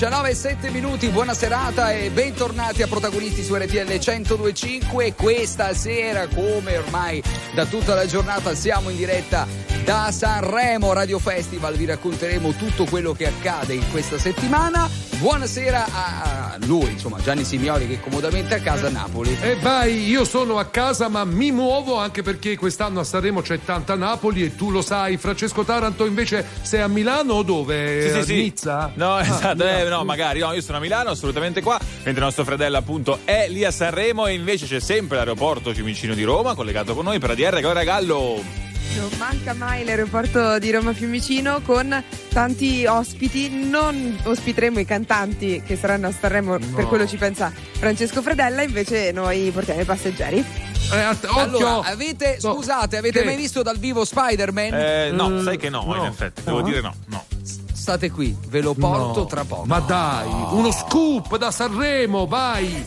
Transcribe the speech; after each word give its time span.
19 0.00 0.30
e 0.30 0.34
7 0.34 0.70
minuti, 0.70 1.08
buona 1.08 1.34
serata 1.34 1.92
e 1.92 2.08
bentornati 2.08 2.82
a 2.82 2.86
protagonisti 2.86 3.44
su 3.44 3.54
RTL 3.54 3.84
1025. 3.86 5.12
Questa 5.12 5.74
sera, 5.74 6.26
come 6.26 6.78
ormai 6.78 7.22
da 7.52 7.66
tutta 7.66 7.94
la 7.94 8.06
giornata, 8.06 8.54
siamo 8.54 8.88
in 8.88 8.96
diretta 8.96 9.46
da 9.84 10.10
Sanremo 10.10 10.94
Radio 10.94 11.18
Festival. 11.18 11.74
Vi 11.76 11.84
racconteremo 11.84 12.52
tutto 12.52 12.86
quello 12.86 13.12
che 13.12 13.26
accade 13.26 13.74
in 13.74 13.90
questa 13.90 14.18
settimana. 14.18 14.88
Buonasera 15.18 15.84
a 15.92 16.56
lui, 16.64 16.92
insomma, 16.92 17.18
Gianni 17.20 17.44
Simioli 17.44 17.86
che 17.86 17.94
è 17.96 18.00
comodamente 18.00 18.54
a 18.54 18.60
casa 18.60 18.86
a 18.86 18.90
Napoli. 18.90 19.36
E 19.42 19.56
vai, 19.56 20.08
io 20.08 20.24
sono 20.24 20.58
a 20.58 20.64
casa 20.64 21.08
ma 21.08 21.24
mi 21.26 21.50
muovo 21.50 21.98
anche 21.98 22.22
perché 22.22 22.56
quest'anno 22.56 23.00
a 23.00 23.04
Sanremo 23.04 23.42
c'è 23.42 23.62
tanta 23.62 23.96
Napoli 23.96 24.44
e 24.44 24.56
tu 24.56 24.70
lo 24.70 24.80
sai. 24.80 25.18
Francesco 25.18 25.62
Taranto 25.62 26.06
invece 26.06 26.46
sei 26.62 26.80
a 26.80 26.88
Milano 26.88 27.34
o 27.34 27.42
dove? 27.42 28.00
Sì, 28.02 28.08
sì, 28.08 28.18
a 28.18 28.22
sì. 28.24 28.34
Nizza? 28.34 28.92
No, 28.94 29.16
Ah, 29.16 29.20
esatto, 29.20 29.50
eh, 29.50 29.54
Milano. 29.56 29.89
No, 29.90 30.04
magari 30.04 30.40
no, 30.40 30.52
io 30.52 30.62
sono 30.62 30.78
a 30.78 30.80
Milano, 30.80 31.10
assolutamente 31.10 31.60
qua, 31.60 31.78
mentre 31.96 32.12
il 32.12 32.20
nostro 32.20 32.44
fratello 32.44 32.78
appunto 32.78 33.18
è 33.24 33.46
lì 33.48 33.64
a 33.64 33.70
Sanremo 33.70 34.26
e 34.26 34.32
invece 34.32 34.66
c'è 34.66 34.80
sempre 34.80 35.16
l'aeroporto 35.18 35.74
Cimicino 35.74 36.14
di 36.14 36.22
Roma 36.22 36.54
collegato 36.54 36.94
con 36.94 37.04
noi 37.04 37.18
per 37.18 37.30
ADR 37.30 37.60
Gloria 37.60 37.84
Gallo. 37.84 38.42
Non 38.96 39.08
manca 39.18 39.54
mai 39.54 39.84
l'aeroporto 39.84 40.58
di 40.58 40.70
Roma 40.72 40.92
Fiumicino 40.92 41.60
con 41.64 42.02
tanti 42.32 42.84
ospiti. 42.86 43.48
Non 43.48 44.18
ospiteremo 44.24 44.80
i 44.80 44.84
cantanti 44.84 45.62
che 45.64 45.76
saranno 45.76 46.08
a 46.08 46.12
Sanremo, 46.12 46.58
per 46.74 46.86
quello 46.86 47.06
ci 47.06 47.16
pensa 47.16 47.52
Francesco 47.54 48.20
Fredella, 48.20 48.62
invece 48.62 49.12
noi 49.12 49.48
portiamo 49.52 49.80
i 49.80 49.84
passeggeri. 49.84 50.44
Eh, 50.92 50.98
att- 51.02 51.24
occhio. 51.24 51.38
Allora, 51.38 51.88
avete, 51.88 52.38
No, 52.42 52.54
scusate, 52.54 52.96
avete 52.96 53.20
che? 53.20 53.24
mai 53.24 53.36
visto 53.36 53.62
dal 53.62 53.78
vivo 53.78 54.04
Spider-Man? 54.04 54.74
Eh, 54.74 55.10
no, 55.12 55.38
Eh, 55.38 55.42
sai 55.44 55.56
che 55.56 55.68
no, 55.68 55.84
no. 55.86 55.94
in 55.94 56.04
effetti, 56.06 56.42
devo 56.42 56.58
No? 56.58 56.64
dire 56.64 56.80
no, 56.80 56.92
no. 57.06 57.24
State 57.80 58.10
qui, 58.10 58.36
ve 58.48 58.60
lo 58.60 58.74
porto 58.74 59.20
No. 59.20 59.24
tra 59.24 59.42
poco. 59.44 59.64
Ma 59.64 59.80
dai, 59.80 60.28
uno 60.50 60.70
scoop 60.70 61.38
da 61.38 61.50
Sanremo, 61.50 62.26
vai! 62.26 62.86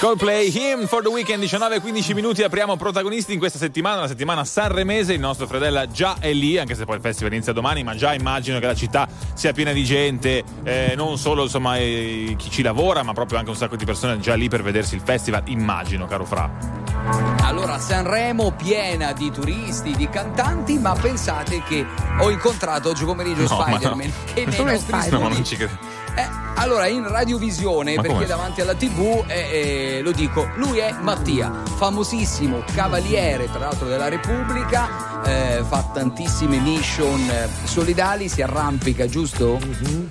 Coldplay 0.00 0.50
Him 0.50 0.86
for 0.86 1.02
the 1.02 1.10
Weekend 1.10 1.42
19-15 1.42 2.14
minuti 2.14 2.42
apriamo 2.42 2.74
protagonisti 2.78 3.34
in 3.34 3.38
questa 3.38 3.58
settimana, 3.58 4.00
la 4.00 4.08
settimana 4.08 4.46
sanremese, 4.46 5.12
il 5.12 5.20
nostro 5.20 5.46
Fredella 5.46 5.88
già 5.88 6.16
è 6.18 6.32
lì, 6.32 6.56
anche 6.56 6.74
se 6.74 6.86
poi 6.86 6.96
il 6.96 7.02
festival 7.02 7.34
inizia 7.34 7.52
domani, 7.52 7.84
ma 7.84 7.94
già 7.94 8.14
immagino 8.14 8.58
che 8.60 8.64
la 8.64 8.74
città 8.74 9.06
sia 9.34 9.52
piena 9.52 9.72
di 9.72 9.84
gente, 9.84 10.42
eh, 10.62 10.94
non 10.96 11.18
solo 11.18 11.42
insomma 11.42 11.76
eh, 11.76 12.34
chi 12.38 12.48
ci 12.48 12.62
lavora, 12.62 13.02
ma 13.02 13.12
proprio 13.12 13.36
anche 13.36 13.50
un 13.50 13.56
sacco 13.56 13.76
di 13.76 13.84
persone 13.84 14.18
già 14.20 14.34
lì 14.36 14.48
per 14.48 14.62
vedersi 14.62 14.94
il 14.94 15.02
festival, 15.04 15.42
immagino, 15.48 16.06
caro 16.06 16.24
Fra. 16.24 16.50
Allora, 17.42 17.78
Sanremo 17.78 18.52
piena 18.52 19.12
di 19.12 19.30
turisti, 19.30 19.94
di 19.94 20.08
cantanti, 20.08 20.78
ma 20.78 20.94
pensate 20.94 21.62
che 21.62 21.84
ho 22.18 22.30
incontrato 22.30 22.88
oggi 22.88 23.04
pomeriggio 23.04 23.42
No, 23.42 23.58
ma 23.58 23.68
no. 23.68 23.76
Spider-Man. 23.76 24.12
E 24.32 24.46
nei 24.46 24.64
nostri 24.64 24.78
Spider-Man? 24.78 25.20
No, 25.20 25.28
non 25.28 25.44
ci 25.44 25.56
credo. 25.56 25.89
Eh, 26.20 26.28
allora, 26.56 26.86
in 26.88 27.08
radiovisione, 27.08 27.94
Ma 27.94 28.02
perché 28.02 28.16
come? 28.16 28.26
davanti 28.26 28.60
alla 28.60 28.74
TV, 28.74 29.24
eh, 29.26 29.96
eh, 29.98 30.00
lo 30.02 30.10
dico, 30.12 30.50
lui 30.56 30.78
è 30.78 30.94
Mattia, 31.00 31.50
famosissimo 31.76 32.62
cavaliere, 32.74 33.48
tra 33.50 33.60
l'altro 33.60 33.88
della 33.88 34.08
Repubblica, 34.08 35.22
eh, 35.24 35.62
fa 35.66 35.88
tantissime 35.94 36.58
mission 36.58 37.18
eh, 37.30 37.48
solidali, 37.64 38.28
si 38.28 38.42
arrampica, 38.42 39.06
giusto? 39.06 39.58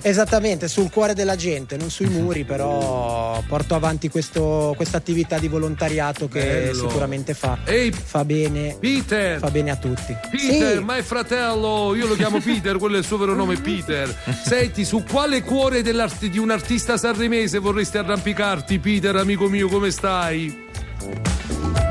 Esattamente, 0.02 0.66
sul 0.66 0.90
cuore 0.90 1.14
della 1.14 1.36
gente, 1.36 1.76
non 1.76 1.88
sui 1.90 2.08
muri, 2.08 2.42
però 2.44 3.40
porto 3.46 3.74
avanti 3.76 4.08
questa 4.08 4.96
attività 4.96 5.38
di 5.38 5.46
volontariato 5.46 6.26
che 6.26 6.40
Bello. 6.72 6.88
sicuramente 6.88 7.34
fa, 7.34 7.58
Ehi, 7.64 7.92
fa 7.92 8.24
bene. 8.24 8.76
Peter! 8.80 9.38
Fa 9.38 9.50
bene 9.50 9.70
a 9.70 9.76
tutti. 9.76 10.16
Peter, 10.30 10.78
Sì. 10.78 10.82
ma 10.84 10.96
è 10.96 11.02
fratello, 11.02 11.94
io 11.94 12.06
lo 12.08 12.14
chiamo 12.16 12.40
Peter, 12.42 12.76
quello 12.78 12.96
è 12.96 12.98
il 12.98 13.04
suo 13.04 13.18
vero 13.18 13.34
nome 13.34 13.56
Peter. 13.56 14.12
Senti, 14.44 14.84
su 14.84 15.04
quale 15.08 15.42
cuore 15.42 15.82
dell'art- 15.82 15.98
di 16.00 16.38
un 16.38 16.50
artista 16.50 16.96
sanremese 16.96 17.58
vorresti 17.58 17.98
arrampicarti, 17.98 18.78
Peter, 18.78 19.14
amico 19.16 19.48
mio, 19.48 19.68
come 19.68 19.90
stai? 19.90 20.68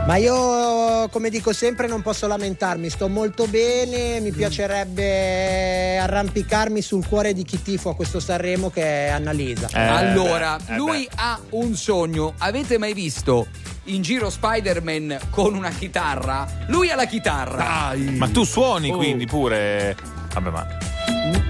Ma 0.07 0.15
io, 0.15 1.07
come 1.09 1.29
dico 1.29 1.53
sempre, 1.53 1.85
non 1.87 2.01
posso 2.01 2.25
lamentarmi, 2.25 2.89
sto 2.89 3.07
molto 3.07 3.45
bene, 3.45 4.19
mi 4.19 4.31
piacerebbe 4.31 5.99
arrampicarmi 5.99 6.81
sul 6.81 7.05
cuore 7.07 7.33
di 7.33 7.43
chi 7.43 7.61
tifo 7.61 7.89
a 7.89 7.95
questo 7.95 8.19
Sanremo 8.19 8.71
che 8.71 8.81
è 8.81 9.09
Annalisa. 9.09 9.67
Eh, 9.71 9.79
allora, 9.79 10.57
beh, 10.57 10.73
eh, 10.73 10.75
lui 10.77 11.07
beh. 11.07 11.15
ha 11.21 11.39
un 11.51 11.75
sogno. 11.75 12.33
Avete 12.39 12.79
mai 12.79 12.93
visto 12.93 13.45
in 13.85 14.01
giro 14.01 14.31
Spider-Man 14.31 15.19
con 15.29 15.53
una 15.53 15.69
chitarra? 15.69 16.47
Lui 16.69 16.89
ha 16.89 16.95
la 16.95 17.05
chitarra. 17.05 17.89
Dai! 17.91 18.15
Ma 18.15 18.27
tu 18.29 18.43
suoni 18.43 18.89
Oh. 18.89 18.97
quindi 18.97 19.27
pure. 19.27 19.95
Vabbè, 20.33 20.49
ma. 20.49 20.67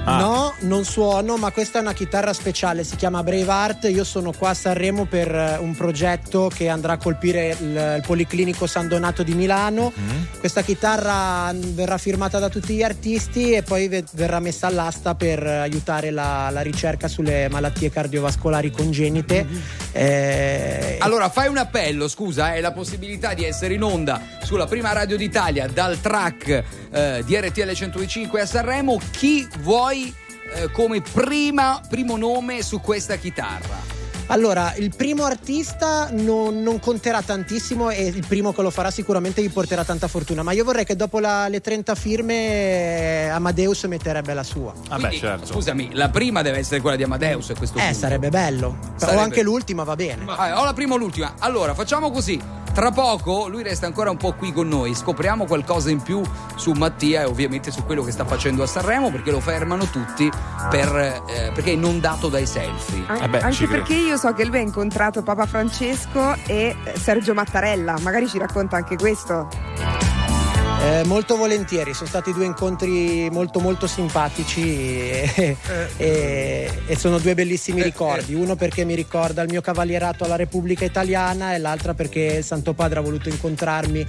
Ah. 0.06 0.18
No, 0.20 0.56
non 0.62 0.86
suono, 0.86 1.38
ma 1.38 1.52
questa 1.52 1.78
è 1.78 1.82
una 1.82 1.94
chitarra 1.94 2.34
speciale, 2.34 2.84
si 2.84 2.96
chiama 2.96 3.22
Braveheart. 3.22 3.90
Io 3.92 4.04
sono 4.04 4.32
qua 4.32 4.50
a 4.50 4.54
Sanremo 4.56 5.06
per 5.06 5.34
eh, 5.34 5.58
un 5.58 5.76
progetto 5.76 6.50
che 6.54 6.68
andrà 6.68 6.94
a 6.94 6.98
colpire 6.98 7.56
il, 7.60 7.96
il 7.98 8.04
Policlinico 8.06 8.66
San 8.66 8.88
Donato 8.88 9.22
di 9.22 9.34
Milano. 9.36 9.92
Mm. 9.98 10.24
Questa 10.40 10.62
chitarra 10.64 11.54
mm, 11.54 11.62
verrà 11.76 11.98
firmata 12.00 12.40
da 12.40 12.50
tutti 12.50 12.74
gli 12.74 12.82
artisti 12.82 13.52
e 13.52 13.62
poi 13.62 13.88
ve- 13.88 14.04
verrà 14.14 14.40
messa 14.40 14.66
all'asta 14.68 15.14
per 15.14 15.46
eh, 15.46 15.58
aiutare 15.58 16.10
la, 16.10 16.50
la 16.52 16.62
ricerca 16.62 17.08
sulle 17.08 17.48
malattie 17.50 17.92
cardiovascolari 17.92 18.72
congenite. 18.72 19.46
Eh, 19.92 20.98
Allora 21.00 21.30
fai 21.30 21.50
un 21.50 21.58
appello, 21.58 22.08
scusa, 22.08 22.54
è 22.56 22.62
la 22.62 22.72
possibilità 22.72 23.34
di 23.34 23.44
essere 23.44 23.74
in 23.76 23.84
onda 23.84 24.20
sulla 24.44 24.66
prima 24.66 24.92
radio 24.92 25.18
d'Italia 25.18 25.68
dal 25.68 26.00
track 26.02 26.64
eh, 26.92 27.24
di 27.26 27.36
RTL 27.36 27.72
105 27.72 28.42
a 28.42 28.46
Sanremo. 28.46 29.00
Chi 29.12 29.48
vuoi 29.90 30.14
eh, 30.54 30.70
come 30.72 31.02
prima, 31.02 31.82
primo 31.90 32.16
nome 32.16 32.62
su 32.62 32.80
questa 32.80 33.16
chitarra? 33.16 33.99
Allora, 34.32 34.74
il 34.78 34.96
primo 34.96 35.24
artista 35.26 36.10
non, 36.12 36.62
non 36.62 36.80
conterà 36.80 37.22
tantissimo 37.24 37.90
e 37.90 38.06
il 38.06 38.24
primo 38.28 38.54
che 38.54 38.62
lo 38.62 38.70
farà 38.70 38.92
sicuramente 38.92 39.42
gli 39.42 39.50
porterà 39.50 39.84
tanta 39.84 40.08
fortuna, 40.08 40.44
ma 40.44 40.52
io 40.52 40.64
vorrei 40.64 40.86
che 40.86 40.96
dopo 40.96 41.20
la- 41.20 41.48
le 41.48 41.62
30 41.62 41.96
firme 41.96 42.36
eh, 42.36 43.28
Amadeus 43.30 43.86
metterebbe 43.86 44.34
la 44.36 44.44
sua. 44.44 44.72
Vabbè, 44.88 45.00
Quindi, 45.02 45.18
certo. 45.18 45.46
Scusami, 45.48 45.90
la 45.94 46.10
prima 46.10 46.44
deve 46.44 46.60
essere 46.60 46.80
quella 46.80 46.96
di 46.96 47.04
Amadeus 47.04 47.50
a 47.50 47.56
questo 47.56 47.80
Eh, 47.80 47.82
punto. 47.82 47.98
sarebbe 47.98 48.30
bello. 48.30 48.78
Sarebbe- 48.98 49.18
O 49.18 49.24
anche 49.24 49.42
l'ultima 49.42 49.84
va 49.84 49.96
bene. 49.96 50.24
Ah, 50.28 50.62
ho 50.62 50.64
la 50.64 50.74
prima 50.74 50.94
o 50.94 50.98
l'ultima. 50.98 51.34
Allora, 51.40 51.74
facciamo 51.74 52.12
così. 52.12 52.40
Tra 52.72 52.92
poco 52.92 53.48
lui 53.48 53.64
resta 53.64 53.88
ancora 53.88 54.12
un 54.12 54.18
po' 54.18 54.34
qui 54.34 54.54
con 54.54 54.68
noi, 54.68 54.94
scopriamo 54.94 55.46
qualcosa 55.48 55.90
in 55.90 56.02
più 56.04 56.22
su 56.56 56.72
Mattia 56.74 57.22
e 57.22 57.26
ovviamente 57.26 57.72
su 57.72 57.84
quello 57.84 58.04
che 58.04 58.12
sta 58.12 58.26
facendo 58.26 58.62
a 58.62 58.68
Sanremo 58.68 59.10
perché 59.10 59.32
lo 59.32 59.40
fermano 59.40 59.86
tutti 59.90 60.30
per, 60.70 60.96
eh, 61.28 61.52
perché 61.52 61.72
è 61.72 61.74
inondato 61.74 62.30
dai 62.30 62.46
selfie. 62.46 63.04
An- 63.08 63.24
Eh 63.24 63.28
beh, 63.28 63.40
anche 63.40 63.66
perché 63.68 63.96
io 63.96 64.18
so 64.20 64.34
che 64.34 64.44
lui 64.44 64.58
ha 64.58 64.62
incontrato 64.62 65.24
Papa 65.24 65.46
Francesco 65.46 66.34
e 66.46 66.76
eh, 66.84 67.00
Sergio 67.00 67.34
Mattarella, 67.34 67.98
magari 68.02 68.28
ci 68.28 68.38
racconta 68.38 68.76
anche 68.76 68.98
questo. 68.98 70.09
Eh, 70.82 71.04
molto 71.06 71.36
volentieri, 71.36 71.94
sono 71.94 72.08
stati 72.08 72.32
due 72.32 72.46
incontri 72.46 73.30
molto 73.30 73.60
molto 73.60 73.86
simpatici 73.86 74.62
e, 75.12 75.58
e- 75.98 76.72
e 76.86 76.96
sono 76.96 77.20
due 77.20 77.36
bellissimi 77.36 77.84
ricordi. 77.84 78.34
Uno 78.34 78.56
perché 78.56 78.86
mi 78.86 78.96
ricorda 78.96 79.42
il 79.42 79.50
mio 79.50 79.60
cavalierato 79.60 80.24
alla 80.24 80.38
Repubblica 80.38 80.86
Italiana 80.86 81.54
e 81.54 81.58
l'altra 81.58 81.94
perché 81.94 82.38
il 82.38 82.44
Santo 82.46 82.74
Padre 82.74 83.00
ha 83.00 83.02
voluto 83.02 83.28
incontrarmi 83.28 84.06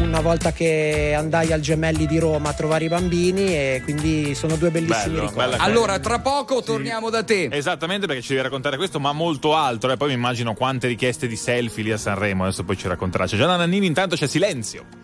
una 0.00 0.20
volta 0.20 0.52
che 0.52 1.14
andai 1.16 1.52
al 1.52 1.60
Gemelli 1.60 2.06
di 2.06 2.18
Roma 2.18 2.48
a 2.48 2.52
trovare 2.54 2.84
i 2.84 2.88
bambini 2.88 3.54
e 3.54 3.80
quindi 3.84 4.34
sono 4.34 4.56
due 4.56 4.70
bellissimi 4.70 5.16
Bello, 5.16 5.28
ricordi. 5.28 5.56
Allora, 5.58 5.98
tra 5.98 6.18
poco 6.20 6.62
torniamo 6.62 7.10
da 7.10 7.22
te. 7.22 7.48
Esattamente 7.52 8.06
perché 8.06 8.22
ci 8.22 8.28
devi 8.30 8.42
raccontare 8.42 8.78
questo, 8.78 8.98
ma 9.00 9.12
molto 9.12 9.54
altro. 9.54 9.92
E 9.92 9.96
poi 9.98 10.08
mi 10.08 10.14
immagino 10.14 10.54
quante 10.54 10.86
richieste 10.88 11.26
di 11.26 11.36
selfie 11.36 11.82
lì 11.84 11.92
a 11.92 11.98
Sanremo. 11.98 12.44
Adesso 12.44 12.64
poi 12.64 12.76
ci 12.78 12.88
racconterà. 12.88 13.26
C'è 13.26 13.36
Gianna 13.36 13.56
Nannini, 13.56 13.86
intanto 13.86 14.16
c'è 14.16 14.26
silenzio. 14.26 15.03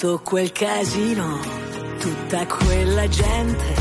Tutto 0.00 0.20
quel 0.24 0.50
casino, 0.50 1.38
tutta 1.98 2.46
quella 2.46 3.06
gente, 3.08 3.74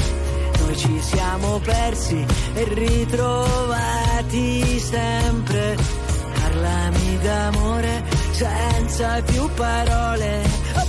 noi 0.60 0.78
ci 0.78 1.00
siamo 1.02 1.60
persi 1.60 2.26
e 2.54 2.64
ritrovati 2.74 4.80
sempre. 4.80 5.78
Parlami 6.42 7.18
d'amore 7.24 8.04
senza 8.32 9.22
più 9.24 9.50
parole, 9.56 10.42
oppure 10.76 10.89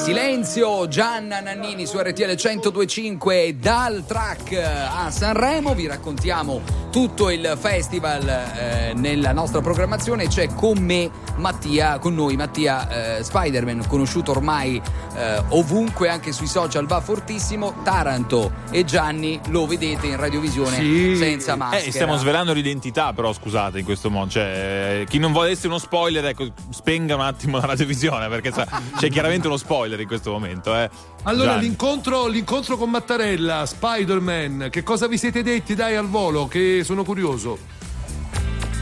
Silenzio, 0.00 0.88
Gianna 0.88 1.40
Nannini 1.40 1.84
su 1.84 1.98
RTL 1.98 2.34
1025 2.34 3.56
dal 3.58 4.02
track 4.06 4.54
a 4.54 5.10
Sanremo. 5.10 5.74
Vi 5.74 5.86
raccontiamo 5.86 6.62
tutto 6.90 7.30
il 7.30 7.56
festival 7.58 8.28
eh, 8.28 8.92
nella 8.94 9.32
nostra 9.32 9.60
programmazione. 9.60 10.26
C'è 10.28 10.48
con 10.54 10.78
me 10.78 11.10
Mattia, 11.36 11.98
con 11.98 12.14
noi 12.14 12.36
Mattia 12.36 13.18
eh, 13.18 13.24
Spider-Man, 13.24 13.86
conosciuto 13.86 14.32
ormai 14.32 14.80
eh, 15.16 15.42
ovunque, 15.50 16.08
anche 16.08 16.32
sui 16.32 16.46
social, 16.46 16.86
va 16.86 17.00
fortissimo. 17.00 17.74
Taranto 17.82 18.52
e 18.70 18.84
Gianni 18.84 19.40
lo 19.48 19.66
vedete 19.66 20.08
in 20.08 20.16
radiovisione 20.16 20.76
Sì. 20.76 21.16
senza 21.16 21.56
maschera. 21.56 21.84
Eh, 21.84 21.90
stiamo 21.92 22.16
svelando 22.16 22.52
l'identità, 22.52 23.12
però 23.12 23.32
scusate, 23.32 23.78
in 23.78 23.84
questo 23.84 24.10
modo. 24.10 24.30
Cioè, 24.30 25.00
eh, 25.02 25.06
chi 25.08 25.18
non 25.18 25.32
volesse 25.32 25.66
uno 25.66 25.78
spoiler, 25.78 26.24
ecco, 26.26 26.46
spenga 26.70 27.14
un 27.14 27.22
attimo 27.22 27.58
la 27.58 27.66
radiovisione, 27.66 28.28
perché 28.28 28.52
sa- 28.52 28.66
c'è 28.96 29.08
chiaramente 29.08 29.46
uno 29.46 29.56
spoiler 29.56 30.00
in 30.00 30.06
questo 30.06 30.30
momento. 30.32 30.74
Eh. 30.74 30.90
Allora, 31.24 31.56
l'incontro, 31.56 32.26
l'incontro 32.26 32.78
con 32.78 32.88
Mattarella, 32.90 33.66
Spider-Man, 33.66 34.68
che 34.70 34.82
cosa 34.82 35.06
vi 35.06 35.18
siete 35.18 35.42
detti? 35.42 35.74
Dai 35.74 35.94
al 35.94 36.08
volo, 36.08 36.48
che 36.48 36.79
sono 36.84 37.04
curioso. 37.04 37.79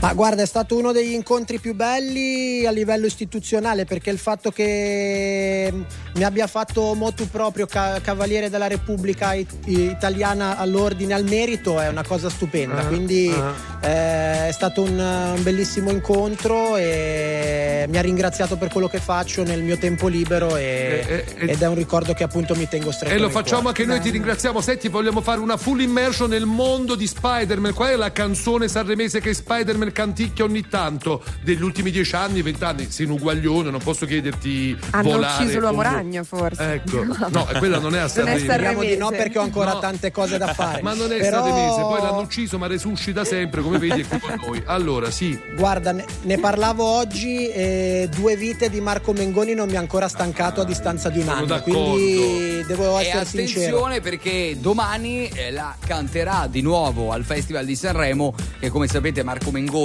Ma 0.01 0.13
guarda, 0.15 0.43
è 0.43 0.47
stato 0.47 0.77
uno 0.77 0.93
degli 0.93 1.13
incontri 1.13 1.59
più 1.59 1.75
belli 1.75 2.65
a 2.65 2.71
livello 2.71 3.07
istituzionale 3.07 3.85
perché 3.85 4.11
il 4.11 4.19
fatto 4.19 4.51
che 4.53 5.73
mi 6.15 6.23
abbia 6.23 6.47
fatto 6.47 6.95
motu 6.95 7.29
proprio 7.29 7.67
ca- 7.67 8.01
Cavaliere 8.01 8.49
della 8.49 8.69
Repubblica 8.69 9.35
it- 9.35 9.67
Italiana 9.67 10.57
all'ordine 10.57 11.15
al 11.15 11.25
merito 11.25 11.81
è 11.81 11.89
una 11.89 12.05
cosa 12.07 12.31
stupenda. 12.31 12.83
Ah, 12.83 12.87
Quindi 12.87 13.29
ah. 13.29 13.87
eh, 13.89 14.49
è 14.49 14.53
stato 14.53 14.83
un, 14.83 14.99
un 15.01 15.43
bellissimo 15.43 15.91
incontro 15.91 16.77
e 16.77 17.87
mi 17.89 17.99
ha 17.99 18.03
ringraziato 18.03 18.57
per 18.57 18.69
quello 18.69 18.87
che 18.87 19.01
faccio 19.01 19.43
nel 19.43 19.63
mio 19.65 19.79
tempo 19.79 20.07
libero 20.07 20.57
e- 20.57 20.63
Eh, 21.09 21.13
eh, 21.13 21.25
eh. 21.47 21.51
ed 21.51 21.61
è 21.61 21.67
un 21.67 21.75
ricordo 21.75 22.15
che 22.15 22.23
appunto 22.23 22.55
mi 22.55 22.69
tengo 22.69 22.93
stretto. 22.93 23.13
E 23.15 23.19
lo 23.19 23.31
facciamo 23.31 23.63
cuore. 23.63 23.83
anche 23.83 23.85
noi, 23.85 24.01
ti 24.01 24.11
ringraziamo. 24.11 24.61
Senti, 24.61 24.87
vogliamo 24.87 25.23
fare 25.23 25.41
una 25.41 25.57
full 25.57 25.81
immersion 25.81 26.31
nel 26.31 26.47
mondo 26.47 26.95
di 26.95 27.07
Spider-Man. 27.09 27.75
Qual 27.75 27.91
è 27.91 27.97
la 27.97 28.13
canzone 28.13 28.69
sanremese 28.69 29.21
che 29.21 29.35
Spider-Man 29.35 29.87
canticchia 29.93 30.45
ogni 30.45 30.67
tanto? 30.69 31.23
Degli 31.43 31.63
ultimi 31.63 31.91
dieci 31.91 32.15
anni, 32.15 32.43
vent'anni? 32.43 32.91
Sei 32.91 33.07
un 33.07 33.13
uguaglione, 33.13 33.71
non 33.71 33.81
posso 33.81 34.07
chiederti 34.07 34.77
Hanno 34.91 35.11
volare. 35.11 35.43
ucciso 35.45 35.61
l'uomo 35.61 35.83
ragno. 35.83 36.25
forse. 36.25 36.73
Ecco, 36.75 37.05
no, 37.31 37.47
quella 37.59 37.79
non 37.79 37.95
è 37.95 37.99
a 37.99 38.03
Non 38.03 38.07
è 38.09 38.09
Sanremo. 38.09 38.39
Speriamo 38.39 38.83
di 38.83 38.97
no 38.97 39.11
perché 39.11 39.39
ho 39.39 39.43
ancora 39.43 39.73
No. 39.73 39.79
tante 39.81 40.11
cose 40.11 40.39
da 40.39 40.53
fare. 40.55 40.81
Ma 40.83 40.95
non 40.95 41.13
è 41.13 41.19
Però- 41.19 41.45
sanremese, 41.45 41.81
poi 41.83 42.01
l'hanno 42.03 42.21
ucciso, 42.21 42.59
ma 42.59 42.67
resuscita 42.67 43.25
sempre, 43.25 43.61
come 43.63 43.79
vedi, 43.79 44.01
è 44.03 44.07
qui 44.07 44.19
con 44.21 44.35
noi. 44.47 44.63
Allora, 44.67 45.11
sì, 45.11 45.39
Guarda, 45.57 45.93
ne, 45.93 46.05
ne 46.23 46.39
parlavo 46.39 46.85
oggi 46.85 47.49
e 47.49 48.09
due 48.15 48.37
vite 48.37 48.71
di 48.71 48.81
Marco 48.81 49.13
Mengoni 49.13 49.55
non 49.55 49.69
mi 49.69 49.77
ha 49.77 49.81
ancora 49.81 50.09
stancato 50.09 50.61
a 50.61 50.65
distanza 50.65 51.09
di 51.11 51.21
un 51.21 51.29
anno. 51.29 51.47
d'accordo. 51.47 51.93
Quindi 51.93 52.65
devo 52.67 52.99
E 52.99 53.07
essere 53.07 53.25
sincero. 53.25 53.61
attenzione 53.67 54.01
perché 54.01 54.57
domani 54.61 55.29
eh, 55.29 55.51
la 55.51 55.75
canterà 55.87 56.47
di 56.51 56.61
nuovo 56.63 57.13
al 57.13 57.25
Festival 57.25 57.65
di 57.65 57.75
Sanremo 57.77 58.35
che 58.59 58.69
come 58.71 58.87
sapete 58.89 59.23
Marco 59.23 59.51
Mengoni 59.51 59.77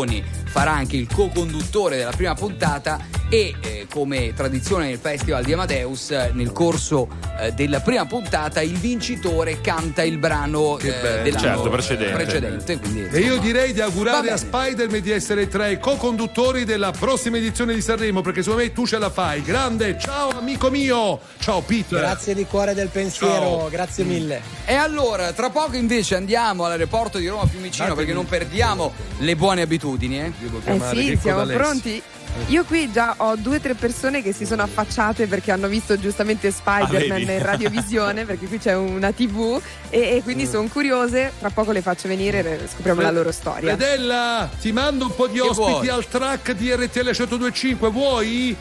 farà 0.46 0.72
anche 0.72 0.98
il 0.98 1.08
co-conduttore 1.12 1.98
della 1.98 2.12
prima 2.12 2.34
puntata 2.34 3.00
e 3.30 3.54
eh, 3.62 3.88
come 3.92 4.34
tradizione 4.36 4.86
nel 4.86 5.00
Festival 5.00 5.44
di 5.44 5.54
Amadeus 5.54 6.12
eh, 6.12 6.30
nel 6.34 6.52
corso 6.52 7.08
eh, 7.40 7.52
della 7.54 7.80
prima 7.80 8.06
puntata 8.06 8.62
il 8.62 8.78
vincitore 8.78 9.60
canta 9.62 10.04
il 10.04 10.18
brano 10.20 10.78
eh, 10.78 10.92
dell'anno 11.24 11.40
Certo, 11.40 11.70
precedente. 11.70 12.14
precedente, 12.14 12.78
quindi, 12.80 13.08
E 13.12 13.20
io 13.22 13.38
direi 13.40 13.74
di 13.74 13.82
augurare 13.82 14.30
a 14.30 14.38
Spider-Man 14.38 15.02
di 15.02 15.10
essere 15.12 15.48
tra 15.48 15.68
i 15.68 15.80
co-conduttori 15.80 16.64
della 16.64 16.92
prossima 16.92 17.38
edizione 17.38 17.74
di 17.74 17.82
Sanremo, 17.82 18.22
perché 18.22 18.42
secondo 18.44 18.64
me 18.64 18.72
tu 18.72 18.86
ce 18.86 19.00
la 19.00 19.10
fai. 19.10 19.42
Grande, 19.42 19.98
ciao 20.00 20.30
amico 20.38 20.70
mio! 20.70 21.20
Ciao 21.40 21.62
Peter! 21.62 21.98
Grazie 22.00 22.36
di 22.36 22.46
cuore 22.46 22.76
del 22.76 22.90
pensiero, 22.90 23.34
Ciao. 23.34 23.70
grazie 23.70 24.04
mille. 24.04 24.42
E 24.66 24.76
allora, 24.76 25.32
tra 25.34 25.50
poco 25.50 25.76
invece 25.76 26.16
andiamo 26.16 26.66
all'aeroporto 26.66 27.18
di 27.18 27.28
Roma 27.28 27.48
Fiumicino 27.48 27.88
Datemi- 27.88 27.96
perché 28.06 28.14
non 28.14 28.26
perdiamo 28.28 28.94
le 29.20 29.36
buone 29.36 29.62
abitudini, 29.64 29.83
eh. 29.92 30.32
Devo 30.40 30.58
Eh 30.60 30.62
chiamare 30.62 30.96
sì, 31.02 31.18
siamo 31.22 31.40
D'Alessio. 31.40 31.62
pronti. 31.62 32.02
Io 32.48 32.64
qui 32.64 32.92
già 32.92 33.14
ho 33.18 33.36
due 33.36 33.58
o 33.58 33.60
tre 33.60 33.76
persone 33.76 34.24
che 34.24 34.34
si 34.34 34.46
sono 34.46 34.64
affacciate 34.64 35.28
perché 35.28 35.52
hanno 35.52 35.68
visto 35.68 36.00
giustamente 36.00 36.48
Ah, 36.48 36.52
Spider-Man 36.52 37.20
vedi? 37.20 37.32
in 37.34 37.44
radiovisione, 37.44 38.26
perché 38.26 38.48
qui 38.48 38.58
c'è 38.58 38.76
una 38.76 39.12
TV 39.12 39.62
e, 39.90 40.00
e 40.00 40.16
Mm. 40.18 40.22
quindi 40.24 40.48
sono 40.48 40.68
curiose. 40.68 41.32
Tra 41.38 41.50
poco 41.52 41.72
le 41.72 41.82
faccio 41.82 42.08
venire 42.08 42.40
e 42.40 42.68
scopriamo 42.68 43.02
la 43.02 43.12
loro 43.12 43.32
storia. 43.32 43.78
Fedella, 43.78 44.50
ti 44.60 44.72
mando 44.72 45.06
un 45.06 45.16
po' 45.16 45.28
di 45.28 45.36
Che 45.36 45.42
ospiti 45.42 45.72
vuoi? 45.72 45.90
al 45.90 46.08
track 46.08 46.52
di 46.54 46.74
RTL 46.74 47.06
1025, 47.16 47.90
vuoi? 47.92 48.56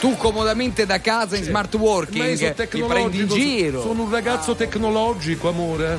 Tu 0.00 0.16
comodamente 0.16 0.86
da 0.86 1.00
casa 1.00 1.36
in 1.36 1.42
smart 1.44 1.74
working 1.74 2.36
sono 2.36 2.54
ti 2.68 2.82
prendi 2.82 3.18
in 3.20 3.26
giro. 3.28 3.80
sono 3.82 4.02
un 4.04 4.10
ragazzo 4.10 4.54
tecnologico, 4.54 5.48
amore. 5.48 5.98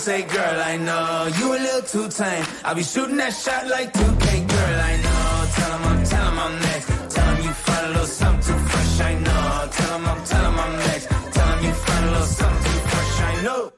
Say, 0.00 0.22
girl, 0.22 0.58
I 0.72 0.78
know. 0.78 1.28
You 1.38 1.46
a 1.52 1.58
little 1.60 1.82
too 1.82 2.08
tame. 2.08 2.44
I'll 2.64 2.74
be 2.74 2.82
shooting 2.82 3.18
that 3.18 3.34
shot 3.34 3.66
like 3.68 3.92
2K, 3.92 4.26
girl, 4.48 4.78
I 4.90 4.94
know. 5.04 5.26
Tell 5.56 5.72
'em 5.76 5.84
I'm, 5.90 6.04
tell 6.04 6.26
'em 6.26 6.38
I'm 6.38 6.54
next. 6.68 6.86
Tell 7.14 7.28
'em 7.28 7.38
you 7.44 7.52
find 7.66 7.84
a 7.84 7.88
little 7.88 8.06
something 8.06 8.44
too 8.46 8.60
fresh, 8.70 9.00
I 9.10 9.14
know. 9.24 9.68
Tell 9.76 9.94
'em 9.96 10.06
I'm, 10.08 10.22
tell 10.24 10.44
'em 10.46 10.58
I'm 10.58 10.74
next. 10.88 11.06
Tell 11.34 11.48
'em 11.52 11.64
you 11.64 11.74
find 11.84 12.04
a 12.04 12.10
little 12.12 12.32
something 12.40 12.72
too 12.72 12.82
fresh, 12.90 13.14
I 13.28 13.34
know. 13.44 13.72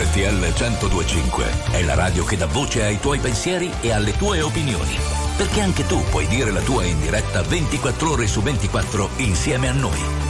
RTL 0.00 0.38
1025 0.38 1.44
è 1.72 1.82
la 1.82 1.94
radio 1.94 2.24
che 2.24 2.36
dà 2.38 2.46
voce 2.46 2.82
ai 2.82 2.98
tuoi 2.98 3.18
pensieri 3.18 3.70
e 3.82 3.92
alle 3.92 4.16
tue 4.16 4.40
opinioni. 4.40 4.96
Perché 5.36 5.60
anche 5.60 5.86
tu 5.86 6.02
puoi 6.10 6.26
dire 6.28 6.50
la 6.50 6.62
tua 6.62 6.82
in 6.84 6.98
diretta 6.98 7.42
24 7.42 8.10
ore 8.10 8.26
su 8.26 8.40
24 8.40 9.10
insieme 9.16 9.68
a 9.68 9.72
noi. 9.72 10.27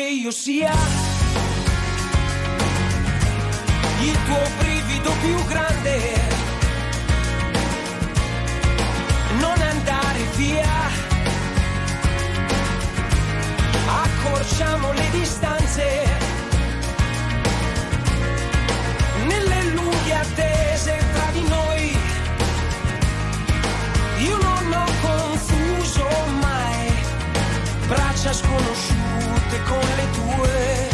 Che 0.00 0.08
io 0.08 0.30
sia 0.30 0.72
il 4.00 4.16
tuo 4.24 4.42
brivido 4.58 5.12
più 5.20 5.44
grande. 5.44 5.98
Non 9.40 9.60
andare 9.60 10.20
via. 10.36 10.72
Accorciamo 14.04 14.92
le 14.92 15.10
distanze. 15.10 15.84
Nelle 19.26 19.62
lunghe 19.74 20.14
attese 20.14 20.96
tra 21.12 21.30
di 21.32 21.42
noi. 21.46 21.96
Io 24.28 24.36
non 24.38 24.72
ho 24.72 24.90
confuso 25.02 26.08
mai. 26.40 26.90
Braccia 27.86 28.32
sconosciute 28.32 28.99
con 29.66 29.86
le 29.96 30.10
tue. 30.12 30.88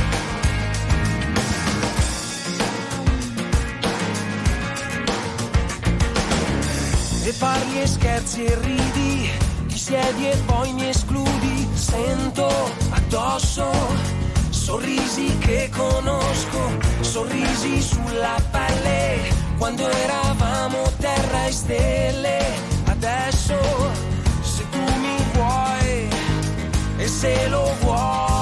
e 7.24 7.32
parli 7.32 7.82
e 7.82 7.86
scherzi 7.88 8.44
e 8.44 8.58
ridi, 8.60 9.30
ti 9.66 9.76
siedi 9.76 10.28
e 10.28 10.36
poi 10.46 10.72
mi 10.74 10.88
escludi 10.88 11.36
addosso, 12.90 13.70
sorrisi 14.50 15.36
che 15.38 15.70
conosco, 15.74 16.78
sorrisi 17.00 17.80
sulla 17.80 18.36
pelle, 18.50 19.32
quando 19.58 19.88
eravamo 19.88 20.82
terra 20.98 21.46
e 21.46 21.52
stelle, 21.52 22.38
adesso 22.84 23.56
se 24.42 24.68
tu 24.70 24.78
mi 24.78 25.16
vuoi 25.32 26.08
e 26.98 27.08
se 27.08 27.48
lo 27.48 27.72
vuoi, 27.80 28.35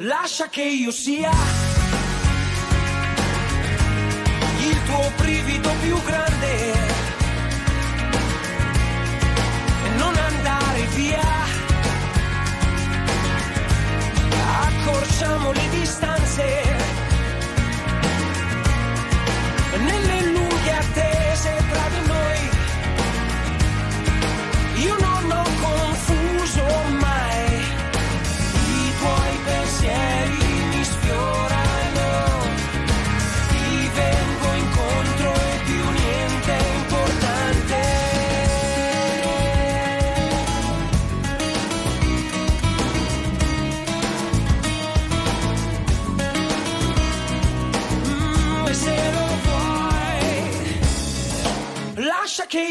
lascia 0.00 0.48
che 0.48 0.62
io 0.62 0.90
sia 0.90 1.30
il 4.60 4.82
tuo 4.84 5.12
brivido 5.16 5.70
più 5.82 6.02
grande 6.02 6.72
e 9.84 9.88
non 9.96 10.14
andare 10.16 10.82
via. 10.94 11.38
Accorciamo 14.62 15.52
le 15.52 15.68
distanze 15.70 16.62
nelle 19.78 20.19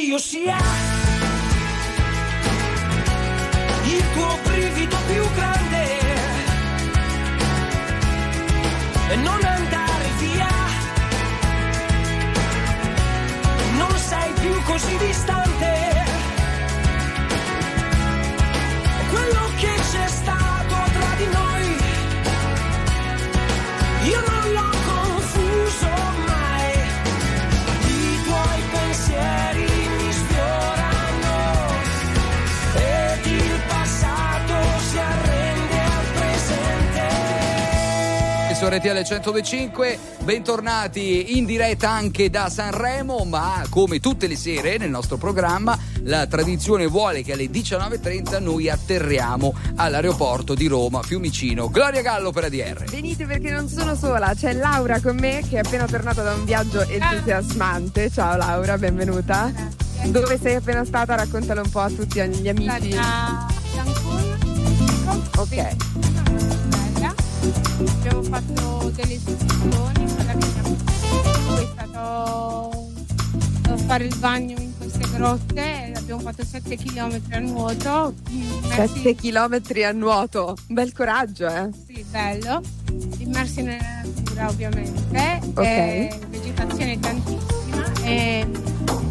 lascia 0.09 0.15
che 0.15 0.15
io 0.15 0.17
sia 0.17 0.57
il 3.83 4.03
tuo 4.13 4.39
brivido 4.43 4.97
più 5.07 5.31
grande 5.33 5.99
e 9.09 9.15
non 9.15 9.43
andare 9.43 10.05
via. 10.19 10.47
Non 13.77 13.97
sei 13.97 14.33
più 14.33 14.63
così 14.63 14.97
distante. 14.97 15.38
RTL 38.69 39.01
125, 39.03 39.97
bentornati 40.23 41.39
in 41.39 41.45
diretta 41.45 41.89
anche 41.89 42.29
da 42.29 42.49
Sanremo, 42.49 43.25
ma 43.25 43.65
come 43.67 43.99
tutte 43.99 44.27
le 44.27 44.35
sere 44.35 44.77
nel 44.77 44.91
nostro 44.91 45.17
programma 45.17 45.75
la 46.03 46.27
tradizione 46.27 46.85
vuole 46.85 47.23
che 47.23 47.31
alle 47.33 47.45
19.30 47.45 48.39
noi 48.39 48.69
atterriamo 48.69 49.55
all'aeroporto 49.75 50.53
di 50.53 50.67
Roma 50.67 51.01
Fiumicino. 51.01 51.69
Gloria 51.69 52.03
Gallo 52.03 52.29
per 52.31 52.43
ADR. 52.43 52.83
Venite 52.91 53.25
perché 53.25 53.49
non 53.49 53.67
sono 53.67 53.95
sola, 53.95 54.35
c'è 54.35 54.53
Laura 54.53 55.01
con 55.01 55.17
me 55.17 55.41
che 55.49 55.55
è 55.55 55.59
appena 55.65 55.87
tornata 55.87 56.21
da 56.21 56.35
un 56.35 56.45
viaggio 56.45 56.87
entusiasmante. 56.87 58.11
Ciao 58.11 58.37
Laura, 58.37 58.77
benvenuta. 58.77 59.51
Dove 60.05 60.37
sei 60.39 60.53
appena 60.53 60.85
stata? 60.85 61.15
Raccontalo 61.15 61.63
un 61.63 61.69
po' 61.71 61.79
a 61.79 61.89
tutti 61.89 62.21
gli 62.21 62.47
amici. 62.47 62.95
a 62.95 63.47
Cancun 63.73 64.37
Ok. 65.37 66.18
Abbiamo 67.43 68.23
fatto 68.23 68.91
delle 68.95 69.13
escursioni 69.13 70.13
quella 70.13 70.33
che 70.33 70.45
abbiamo 70.45 70.75
fatto 70.83 71.55
è 71.55 71.67
stato 71.73 72.91
eh, 73.73 73.77
fare 73.85 74.03
il 74.05 74.15
bagno 74.17 74.57
in 74.59 74.77
queste 74.77 75.05
grotte 75.13 75.91
abbiamo 75.95 76.21
fatto 76.21 76.43
7 76.43 76.75
km 76.77 77.21
a 77.31 77.39
nuoto 77.39 78.13
immersi- 78.29 79.01
7 79.01 79.15
km 79.15 79.61
a 79.85 79.91
nuoto. 79.91 80.55
Un 80.67 80.75
bel 80.75 80.91
coraggio, 80.93 81.47
eh. 81.47 81.69
sì, 81.87 82.03
bello 82.09 82.61
immersi 83.19 83.61
nella 83.61 84.01
natura 84.03 84.47
ovviamente 84.47 85.39
Ok. 85.53 85.63
e 85.65 86.19
vegetazione 86.29 86.99
tantissima 86.99 87.91
e, 88.03 88.47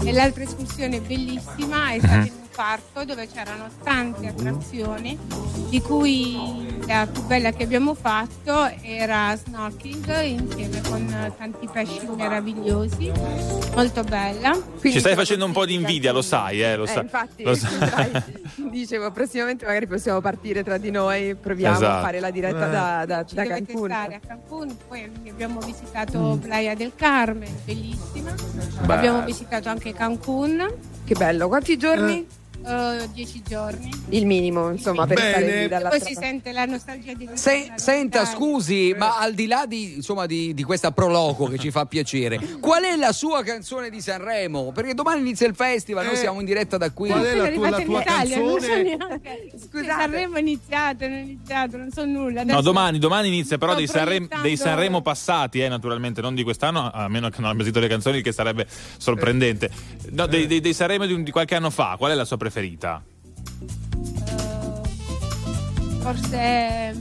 e 0.04 0.12
l'altra 0.12 0.42
escursione 0.42 1.00
bellissima 1.00 1.92
è 1.92 1.98
stata 1.98 2.14
un 2.16 2.47
parco 2.62 3.04
dove 3.04 3.28
c'erano 3.28 3.68
tante 3.84 4.26
attrazioni 4.26 5.16
di 5.68 5.80
cui 5.80 6.76
la 6.88 7.06
più 7.06 7.22
bella 7.22 7.52
che 7.52 7.62
abbiamo 7.62 7.94
fatto 7.94 8.68
era 8.82 9.36
snorkeling 9.36 10.24
insieme 10.24 10.80
con 10.88 11.08
eh, 11.08 11.32
tanti 11.38 11.68
pesci 11.70 12.00
meravigliosi 12.16 13.12
molto 13.76 14.02
bella 14.02 14.50
Quindi 14.54 14.90
Ci 14.90 14.98
stai 14.98 15.14
facendo 15.14 15.44
un 15.44 15.52
po' 15.52 15.64
di 15.66 15.74
invidia, 15.74 16.10
lo 16.10 16.20
sai, 16.20 16.60
eh, 16.60 16.74
lo 16.74 16.82
Eh, 16.82 16.88
sai. 16.88 17.02
infatti, 17.04 17.42
Lo 17.44 17.54
sai. 17.54 18.10
dicevo, 18.72 19.12
prossimamente 19.12 19.64
magari 19.64 19.86
possiamo 19.86 20.20
partire 20.20 20.64
tra 20.64 20.78
di 20.78 20.90
noi, 20.90 21.36
proviamo 21.36 21.76
Esatto. 21.76 21.98
a 21.98 22.02
fare 22.02 22.18
la 22.18 22.30
diretta 22.32 22.66
da, 22.66 23.04
da, 23.06 23.24
ci 23.24 23.36
da 23.36 23.46
Cancun. 23.46 23.88
stare 23.88 24.14
a 24.16 24.20
Cancun 24.26 24.76
poi 24.88 25.08
abbiamo 25.28 25.60
visitato 25.60 26.36
Playa 26.42 26.74
del 26.74 26.90
Carmen 26.96 27.54
bellissima 27.64 28.34
Beh. 28.84 28.94
abbiamo 28.94 29.22
visitato 29.22 29.68
anche 29.68 29.92
Cancun 29.92 30.66
Che 31.04 31.14
bello, 31.14 31.46
quanti 31.46 31.76
giorni? 31.76 32.26
Eh, 32.66 33.08
dieci 33.12 33.42
giorni 33.46 33.88
Il 34.10 34.26
minimo, 34.26 34.70
insomma, 34.70 35.06
per 35.06 35.16
Bene. 35.16 35.30
stare 35.30 35.60
lì 35.62 35.68
dall'altra 35.68 35.98
poi 35.98 36.08
si 36.08 36.14
sente 36.14 36.52
la 36.52 36.64
nostalgia 36.64 37.12
di 37.14 37.28
Se- 37.34 37.72
senta, 37.76 38.24
scusi, 38.24 38.94
ma 38.96 39.18
al 39.18 39.34
di 39.34 39.46
là 39.46 39.64
di, 39.66 39.94
insomma, 39.96 40.26
di, 40.26 40.52
di 40.54 40.62
questa 40.62 40.90
proloco 40.90 41.46
che 41.46 41.58
ci 41.58 41.70
fa 41.70 41.86
piacere, 41.86 42.38
qual 42.60 42.82
è 42.84 42.96
la 42.96 43.12
sua 43.12 43.42
canzone 43.42 43.90
di 43.90 44.00
Sanremo? 44.00 44.72
Perché 44.72 44.94
domani 44.94 45.20
inizia 45.20 45.46
il 45.46 45.54
festival, 45.54 46.04
noi 46.04 46.14
Eh, 46.14 46.18
siamo 46.18 46.40
in 46.40 46.46
diretta 46.46 46.76
da 46.76 46.90
qui. 46.90 47.08
qual 47.10 47.22
è 47.24 47.34
la 47.34 47.48
tua, 47.50 47.70
la 47.70 47.80
tua 47.80 47.94
non 47.94 48.02
so 48.04 48.12
canzone? 48.66 48.82
neanche. 48.82 49.50
Scusate. 49.68 49.86
Sanremo 50.00 50.36
è 50.36 50.40
iniziato, 50.40 51.06
non 51.08 51.16
è 51.16 51.20
iniziato, 51.20 51.76
non 51.76 51.90
so 51.90 52.04
nulla. 52.04 52.42
No, 52.42 52.52
Adesso- 52.52 52.60
domani, 52.62 52.98
domani 52.98 53.28
inizia 53.28 53.56
però 53.58 53.72
Sto 53.72 53.78
dei, 53.80 53.88
Sanremo, 53.88 54.26
proiettando- 54.26 54.46
dei 54.46 54.56
Sanremo 54.56 55.00
passati, 55.02 55.60
eh, 55.60 55.68
naturalmente, 55.68 56.20
non 56.20 56.34
di 56.34 56.42
quest'anno, 56.42 56.90
a 56.92 57.08
meno 57.08 57.28
che 57.30 57.40
non 57.40 57.50
abbia 57.50 57.62
sentito 57.64 57.80
le 57.84 57.88
canzoni, 57.88 58.22
che 58.22 58.32
sarebbe 58.32 58.66
sorprendente. 58.98 59.70
No, 60.10 60.26
dei, 60.26 60.46
dei- 60.46 60.60
dei 60.60 60.74
Sanremo 60.74 61.06
di, 61.06 61.12
un- 61.12 61.22
di 61.22 61.30
qualche 61.30 61.54
anno 61.54 61.70
fa, 61.70 61.94
qual 61.98 62.12
è 62.12 62.14
la 62.14 62.24
sua 62.24 62.36
preferita? 62.48 63.02
Forse. 66.00 66.94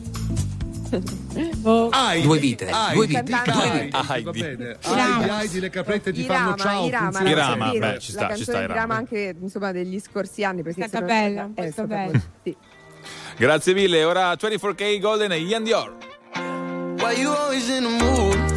boh, 1.57 1.89
Ai, 1.91 2.21
Due 2.21 2.39
vite, 2.39 2.69
ai, 2.69 2.95
due 2.95 3.07
vite, 3.07 3.19
ai, 3.33 3.43
due 3.45 3.89
ai, 3.91 4.23
vite. 4.31 4.79
Irama. 4.86 5.38
Ai, 5.38 5.60
le 5.60 5.69
caprette 5.69 6.12
ti 6.12 6.23
fanno 6.23 6.55
Irama, 6.55 6.57
ciao. 6.57 6.86
Irama, 6.86 7.21
Irama, 7.29 7.65
canzone- 7.65 7.79
beh, 7.79 7.99
ci 7.99 8.12
sta, 8.12 8.36
ci 8.36 8.43
sta 8.43 8.51
Irama. 8.60 8.73
Irama 8.73 8.95
anche 8.95 9.36
insomma 9.39 9.71
degli 9.71 9.99
scorsi 9.99 10.43
anni 10.43 10.63
perché 10.63 10.83
È 10.83 10.88
stata 10.88 11.05
bella, 11.05 11.41
è 11.43 11.45
molto 11.45 11.71
stata 11.71 11.88
bella, 11.88 12.21
sì. 12.43 12.55
Grazie 13.38 13.73
mille, 13.73 14.03
ora 14.03 14.33
24K 14.33 14.99
Golden 14.99 15.31
e 15.31 15.39
Ian 15.39 15.63
Dior. 15.63 15.95
Why 16.97 17.19
you 17.21 17.31
always 17.31 17.69
in 17.69 17.83
the 17.83 18.03
mood? 18.03 18.56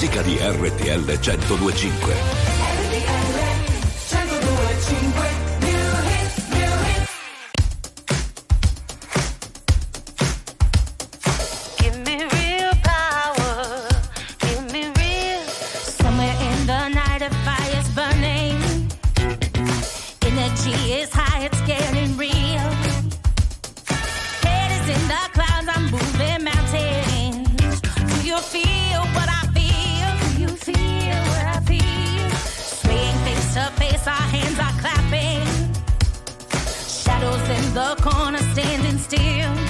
musica 0.00 0.22
di 0.22 0.38
RTL 0.40 1.18
1025. 1.20 2.49
corner 38.10 38.38
standing 38.38 38.98
still. 38.98 39.69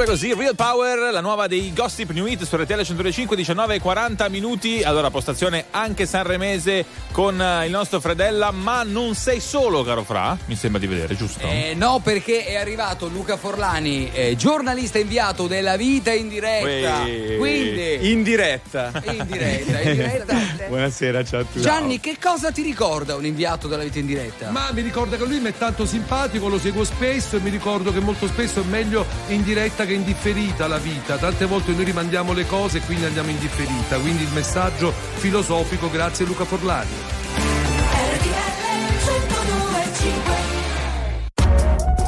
Sempre 0.00 0.16
così, 0.16 0.32
Real 0.32 0.54
Power, 0.54 1.12
la 1.12 1.20
nuova 1.20 1.46
dei 1.46 1.74
Gossip 1.74 2.12
New 2.12 2.24
Hit 2.24 2.44
su 2.44 2.56
RTL 2.56 2.82
105, 2.82 3.36
19 3.36 3.74
e 3.74 3.80
40 3.80 4.30
minuti. 4.30 4.82
Allora, 4.82 5.10
postazione 5.10 5.66
anche 5.72 6.06
sanremese 6.06 6.86
con 7.12 7.38
eh, 7.38 7.66
il 7.66 7.70
nostro 7.70 8.00
Fredella, 8.00 8.50
ma 8.50 8.82
non 8.82 9.14
sei 9.14 9.40
solo, 9.40 9.82
caro 9.82 10.02
Fra, 10.02 10.38
mi 10.46 10.56
sembra 10.56 10.80
di 10.80 10.86
vedere, 10.86 11.14
giusto? 11.14 11.46
Eh, 11.46 11.74
no, 11.76 12.00
perché 12.02 12.46
è 12.46 12.56
arrivato 12.56 13.08
Luca 13.08 13.36
Forlani, 13.36 14.10
eh, 14.10 14.36
giornalista 14.36 14.98
inviato 14.98 15.46
della 15.46 15.76
vita 15.76 16.12
in 16.12 16.30
diretta. 16.30 17.02
Uè. 17.02 17.36
Quindi... 17.36 18.10
In 18.10 18.22
diretta. 18.22 18.92
In 19.04 19.26
diretta, 19.26 19.80
in 19.82 19.92
diretta. 19.96 20.34
Buonasera, 20.66 21.22
ciao 21.24 21.40
a 21.40 21.44
tutti. 21.44 21.60
Gianni, 21.60 22.00
che 22.00 22.16
cosa 22.18 22.50
ti 22.50 22.62
ricorda 22.62 23.16
un 23.16 23.26
inviato 23.26 23.68
della 23.68 23.82
vita 23.82 23.98
in 23.98 24.06
diretta? 24.06 24.48
Ma 24.48 24.70
mi 24.72 24.80
ricorda 24.80 25.18
che 25.18 25.26
lui 25.26 25.40
mi 25.40 25.50
è 25.50 25.58
tanto 25.58 25.84
simpatico, 25.84 26.48
lo 26.48 26.58
seguo 26.58 26.84
spesso 26.84 27.36
e 27.36 27.40
mi 27.40 27.50
ricordo 27.50 27.92
che 27.92 28.00
molto 28.00 28.26
spesso 28.28 28.62
è 28.62 28.64
meglio 28.64 29.04
in 29.26 29.42
diretta 29.42 29.88
che 29.89 29.89
che 29.90 29.96
è 29.96 29.98
indifferita 29.98 30.68
la 30.68 30.78
vita, 30.78 31.16
tante 31.16 31.46
volte 31.46 31.72
noi 31.72 31.82
rimandiamo 31.82 32.32
le 32.32 32.46
cose 32.46 32.78
e 32.78 32.80
quindi 32.82 33.06
andiamo 33.06 33.30
indifferita, 33.30 33.98
quindi 33.98 34.22
il 34.22 34.32
messaggio 34.32 34.92
filosofico 34.92 35.90
grazie 35.90 36.24
Luca 36.24 36.44
Forlani. 36.44 36.88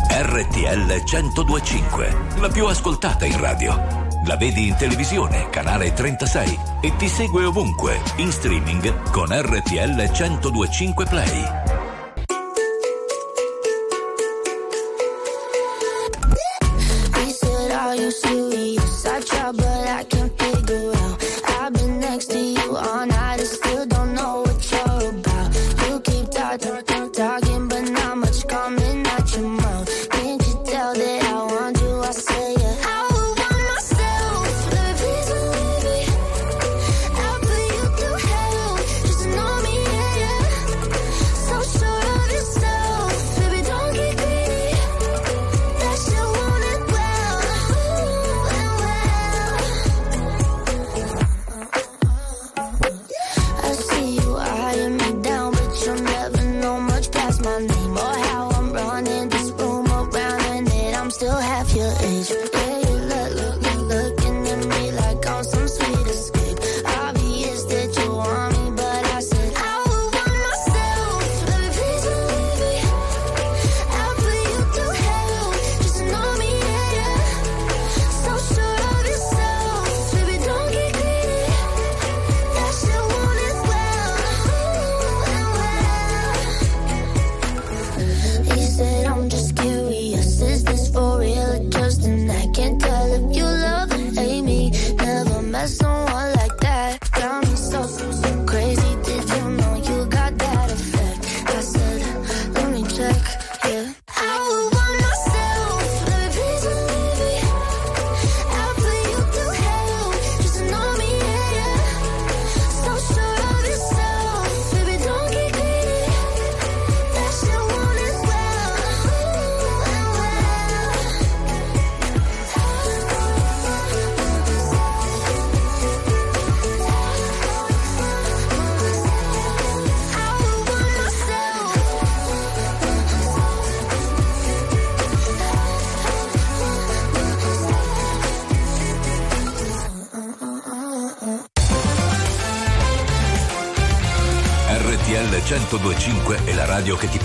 RTL 0.08 1.02
1025, 1.04 2.16
la 2.38 2.48
più 2.48 2.66
ascoltata 2.66 3.24
in 3.24 3.40
radio. 3.40 4.10
La 4.26 4.36
vedi 4.36 4.68
in 4.68 4.76
televisione, 4.76 5.48
canale 5.50 5.92
36 5.92 6.58
e 6.82 6.94
ti 6.96 7.08
segue 7.08 7.44
ovunque, 7.44 8.00
in 8.16 8.30
streaming 8.30 9.10
con 9.10 9.26
RTL 9.30 10.10
1025 10.12 11.06
Play. 11.06 11.61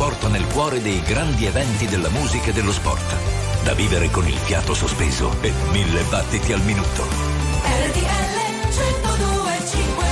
trasporta 0.08 0.30
nel 0.30 0.48
cuore 0.48 0.82
dei 0.82 1.02
grandi 1.02 1.46
eventi 1.46 1.86
della 1.86 2.10
musica 2.10 2.50
e 2.50 2.54
dello 2.54 2.72
sport. 2.72 3.16
Da 3.64 3.74
vivere 3.74 4.10
con 4.10 4.26
il 4.26 4.38
fiato 4.38 4.74
sospeso 4.74 5.36
e 5.42 5.52
mille 5.72 6.02
battiti 6.04 6.54
al 6.54 6.62
minuto. 6.62 7.04
RTL 7.04 8.38
1025 8.72 10.08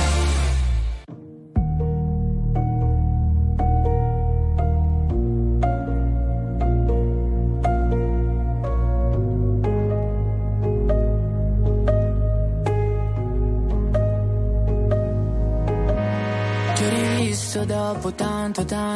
dopo 17.66 18.12
tanto 18.12 18.64
tanto 18.64 18.95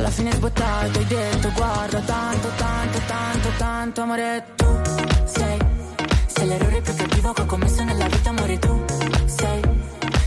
Alla 0.00 0.08
fine 0.08 0.32
sbottato 0.32 0.98
hai 0.98 1.04
detto 1.04 1.52
guarda 1.52 2.00
tanto, 2.00 2.48
tanto, 2.56 2.98
tanto, 3.06 3.48
tanto 3.58 4.00
amore 4.00 4.46
tu 4.56 4.64
sei 5.24 5.58
se 6.26 6.44
l'errore 6.46 6.80
più 6.80 6.94
cattivo 6.94 7.32
che 7.34 7.42
ho 7.42 7.44
commesso 7.44 7.84
nella 7.84 8.06
vita 8.08 8.30
amore 8.30 8.58
tu 8.58 8.82
sei 9.26 9.60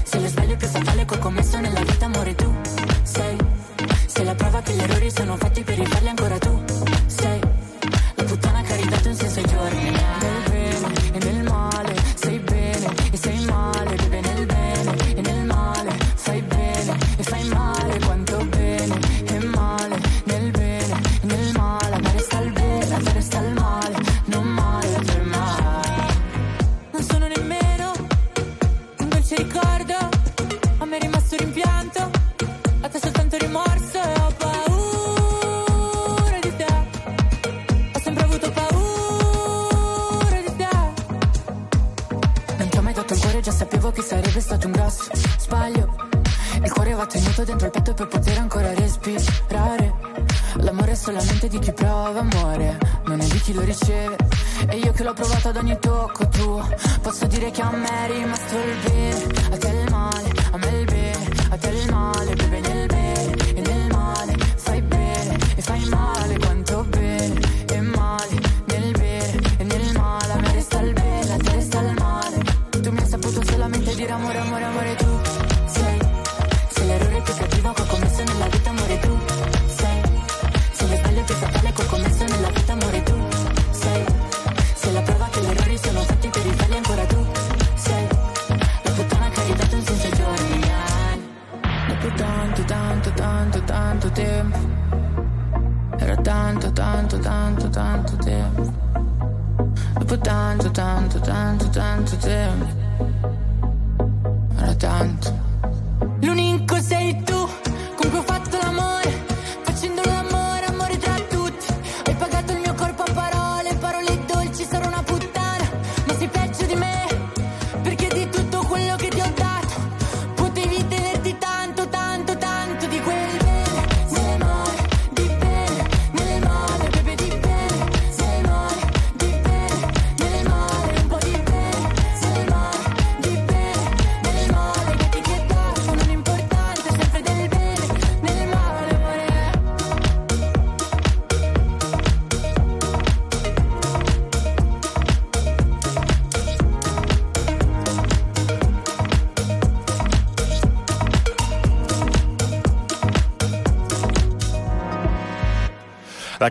se 0.04 0.20
lo 0.20 0.28
sbaglio 0.28 0.56
più 0.58 0.68
fatale 0.68 1.06
che 1.06 1.16
ho 1.16 1.18
commesso 1.18 1.60
nella 1.60 1.82
vita 1.82 2.06
amore 2.06 2.36
tu 2.36 2.56
sei 3.02 3.36
se 4.06 4.24
la 4.24 4.36
prova 4.36 4.62
che 4.62 4.74
gli 4.74 4.80
errori 4.80 5.10
sono 5.10 5.38
fatti 5.38 5.64
per 5.64 5.76
rifarli 5.76 6.08
ancora 6.08 6.38
tu 6.38 6.64
sarebbe 44.14 44.42
stato 44.42 44.68
un 44.68 44.74
grosso 44.74 45.04
sbaglio. 45.40 45.96
Il 46.64 46.72
cuore 46.72 46.94
va 46.94 47.06
tenuto 47.08 47.44
dentro 47.44 47.66
il 47.66 47.72
petto 47.72 47.94
per 47.96 48.08
poter 48.08 48.38
ancora 48.38 48.74
respirare. 48.76 49.94
L'amore 50.58 50.92
è 50.92 50.96
solamente 50.96 51.48
di 51.48 51.58
chi 51.58 51.74
prova 51.74 52.20
amore, 52.20 52.78
non 53.06 53.20
è 53.20 53.26
di 53.26 53.40
chi 53.40 53.54
lo 53.54 53.62
riceve. 53.62 54.16
E 54.70 54.78
io 54.78 54.92
che 54.92 55.04
l'ho 55.04 55.14
provato 55.14 55.50
ad 55.50 55.58
ogni 55.58 55.78
tocco 55.80 56.28
tuo, 56.28 56.70
posso 57.02 57.26
dire 57.26 57.50
che 57.50 57.62
a 57.62 57.72
me 57.72 57.88
è 57.88 58.12
rimasto 58.12 58.56
il 58.56 58.78
bene. 58.86 59.24
A 59.52 59.58
te 59.58 59.68
il 59.68 59.92
male, 59.92 60.32
a 60.52 60.58
me 60.58 60.70
il 60.80 60.86
bene, 60.86 61.30
a 61.50 61.58
te 61.58 61.70
il 61.70 61.92
male, 61.92 62.36
beve 62.36 62.60
nel 62.60 62.86
bene 62.86 63.36
e 63.56 63.62
nel 63.62 63.92
male. 63.92 64.38
Fai 64.56 64.82
bene 64.82 65.38
e 65.56 65.62
fai 65.62 65.86
male. 65.90 66.23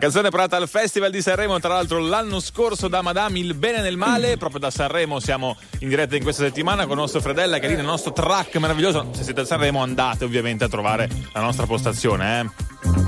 Canzone 0.03 0.31
provata 0.31 0.57
al 0.57 0.67
Festival 0.67 1.11
di 1.11 1.21
Sanremo, 1.21 1.57
tra 1.61 1.75
l'altro 1.75 1.99
l'anno 1.99 2.41
scorso 2.41 2.89
da 2.89 3.01
Madame 3.01 3.39
Il 3.39 3.53
Bene 3.53 3.79
nel 3.79 3.95
Male, 3.95 4.35
proprio 4.35 4.59
da 4.59 4.69
Sanremo 4.69 5.21
siamo 5.21 5.55
in 5.79 5.87
diretta 5.87 6.17
in 6.17 6.23
questa 6.23 6.43
settimana 6.43 6.81
con 6.83 6.91
il 6.91 6.97
nostro 6.97 7.21
Fredella 7.21 7.55
lì 7.55 7.73
nel 7.73 7.85
nostro 7.85 8.11
track 8.11 8.57
meraviglioso. 8.57 9.11
Se 9.13 9.23
siete 9.23 9.39
a 9.39 9.45
Sanremo 9.45 9.81
andate 9.81 10.25
ovviamente 10.25 10.65
a 10.65 10.67
trovare 10.67 11.07
la 11.31 11.39
nostra 11.39 11.65
postazione. 11.65 12.41
Eh. 12.41 12.49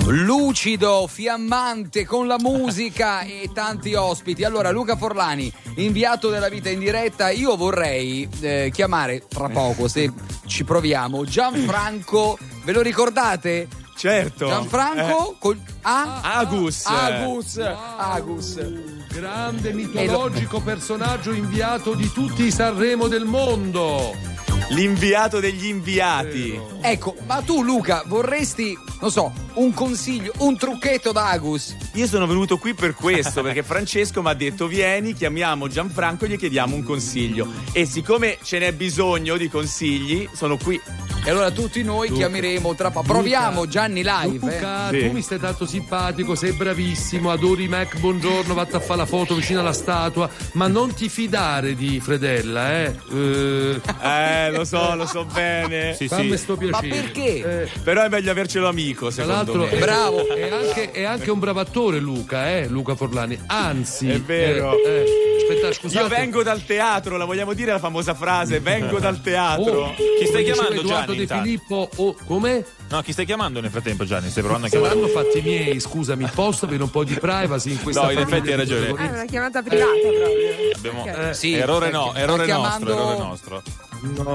lucido, 0.06 1.06
fiammante, 1.08 2.06
con 2.06 2.28
la 2.28 2.38
musica 2.39 3.24
e 3.28 3.50
tanti 3.54 3.93
ospiti. 3.93 4.46
Allora, 4.46 4.72
Luca 4.72 4.96
Forlani, 4.96 5.52
inviato 5.76 6.30
della 6.30 6.48
vita 6.48 6.70
in 6.70 6.80
diretta, 6.80 7.30
io 7.30 7.58
vorrei 7.58 8.26
eh, 8.39 8.70
chiamare 8.74 9.24
tra 9.28 9.50
poco, 9.50 9.89
se 9.89 10.10
ci 10.46 10.64
proviamo, 10.64 11.26
Gianfranco, 11.26 12.38
ve 12.64 12.72
lo 12.72 12.82
ricordate? 12.82 13.84
Certo. 13.96 14.48
Gianfranco 14.48 15.36
col 15.39 15.58
A? 15.82 16.22
Agus. 16.39 16.86
Agus. 16.86 17.58
Agus. 17.58 18.60
Grande 19.08 19.72
mitologico 19.72 20.60
personaggio 20.60 21.32
inviato 21.32 21.96
di 21.96 22.12
tutti 22.12 22.43
i 22.43 22.52
Sanremo 22.52 23.08
del 23.08 23.24
mondo. 23.24 24.35
L'inviato 24.70 25.39
degli 25.39 25.66
inviati. 25.68 26.59
Ecco, 26.82 27.16
ma 27.28 27.41
tu 27.41 27.61
Luca 27.63 28.03
vorresti, 28.07 28.76
non 28.99 29.11
so, 29.11 29.32
un 29.53 29.72
consiglio, 29.74 30.34
un 30.39 30.57
trucchetto 30.57 31.11
da 31.11 31.30
Agus? 31.30 31.76
Io 31.93 32.07
sono 32.07 32.26
venuto 32.26 32.57
qui 32.57 32.74
per 32.74 32.95
questo, 32.95 33.43
perché 33.43 33.61
Francesco 33.61 34.24
mi 34.24 34.30
ha 34.30 34.34
detto 34.34 34.66
vieni, 34.68 35.13
chiamiamo 35.13 35.68
Gianfranco 35.68 36.26
e 36.26 36.30
gli 36.30 36.38
chiediamo 36.38 36.76
un 36.76 36.84
consiglio. 36.84 37.47
E 37.74 37.86
siccome 37.86 38.39
ce 38.41 38.57
n'è 38.57 38.74
bisogno 38.74 39.38
di 39.38 39.49
consigli, 39.49 40.28
sono 40.34 40.57
qui. 40.57 40.82
E 41.24 41.30
allora 41.32 41.49
tutti 41.49 41.82
noi 41.82 42.09
Luca. 42.09 42.20
chiameremo 42.22 42.76
tra 42.76 42.91
poco. 42.91 43.05
Proviamo 43.07 43.68
Gianni 43.68 44.03
live. 44.03 44.36
eh. 44.51 44.55
Luca, 44.55 44.89
Sì. 44.89 44.99
tu 44.99 45.11
mi 45.11 45.22
stai 45.22 45.39
tanto 45.39 45.66
simpatico, 45.66 46.36
sei 46.36 46.51
bravissimo, 46.51 47.32
adori 47.32 47.68
Mac, 47.68 47.97
buongiorno, 47.97 48.53
vatti 48.53 48.76
a 48.76 48.80
fare 48.80 48.99
la 48.99 49.05
foto 49.05 49.34
vicino 49.36 49.59
alla 49.61 49.74
statua, 49.74 50.30
ma 50.53 50.68
non 50.68 50.93
ti 50.93 51.07
fidare 51.09 51.74
di 51.76 51.99
Fredella, 51.99 52.82
eh? 52.82 52.95
Eh, 53.11 53.82
Eh, 54.01 54.51
lo 54.58 54.66
so, 54.66 54.95
lo 54.95 55.06
so 55.06 55.26
bene. 55.26 55.93
Sì, 55.95 56.08
fammi 56.08 56.38
sto 56.38 56.56
Ma 56.60 56.80
piacere. 56.80 56.88
perché? 57.01 57.62
Eh, 57.64 57.70
Però 57.84 58.03
è 58.03 58.10
meglio 58.10 58.32
avercelo 58.32 58.68
amico, 58.68 59.10
tra 59.12 59.24
secondo 59.24 59.34
l'altro 59.34 59.62
me. 59.64 59.70
è, 59.70 59.78
Bravo. 59.80 60.28
è 60.28 60.51
anche, 60.51 60.91
è 60.91 61.03
anche 61.03 61.32
un 61.32 61.39
bravo 61.39 61.60
attore 61.60 61.99
Luca, 61.99 62.49
eh? 62.58 62.68
Luca 62.68 62.95
Forlani. 62.95 63.39
Anzi, 63.47 64.10
È 64.10 64.20
vero. 64.20 64.74
eh, 64.84 64.89
eh, 64.89 65.38
aspetta, 65.41 65.74
scusate. 65.74 66.01
Io 66.03 66.08
vengo 66.10 66.43
dal 66.43 66.64
teatro, 66.66 67.18
la 67.18 67.26
vogliamo 67.26 67.53
dire 67.53 67.72
la 67.72 67.80
famosa 67.80 68.14
frase? 68.14 68.60
Vengo 68.60 68.99
dal 68.99 69.22
teatro. 69.22 69.86
Oh, 69.86 69.93
Chi 69.95 70.26
stai 70.28 70.43
chiamando, 70.43 70.80
Edoardo 70.82 71.14
Gianni, 71.14 71.16
De 71.16 71.22
intanto? 71.22 71.43
Filippo, 71.43 71.89
oh, 71.97 72.16
come? 72.26 72.66
No, 72.88 73.02
chi 73.02 73.12
stai 73.14 73.26
chiamando 73.26 73.60
nel 73.62 73.72
frattempo, 73.72 74.06
Gianni? 74.06 74.30
Stai 74.30 74.44
provando 74.44 74.68
a 74.68 74.70
chiamare? 74.70 74.94
Saranno 74.94 75.08
fatti 75.12 75.42
miei, 75.42 75.80
scusami, 75.80 76.30
posso 76.34 76.66
avere 76.66 76.84
un 76.84 76.92
po' 76.92 77.04
di 77.04 77.16
privacy 77.16 77.72
in 77.72 77.82
questa 77.82 78.04
No, 78.04 78.12
in 78.12 78.20
effetti 78.20 78.52
hai 78.52 78.56
ragione. 78.58 78.90
Ah, 78.90 79.10
è 79.10 79.12
una 79.12 79.26
chiamata 79.26 79.62
privata 79.64 79.92
proprio. 79.92 80.76
Abbiamo- 80.76 81.02
Ok. 81.02 81.08
Eh, 81.30 81.34
Sì, 81.34 81.54
errore 81.54 81.90
no, 81.90 82.14
errore 82.14 82.46
nostro, 82.46 82.86
chiamando- 82.86 82.92
errore 82.92 83.18
nostro. 83.18 83.64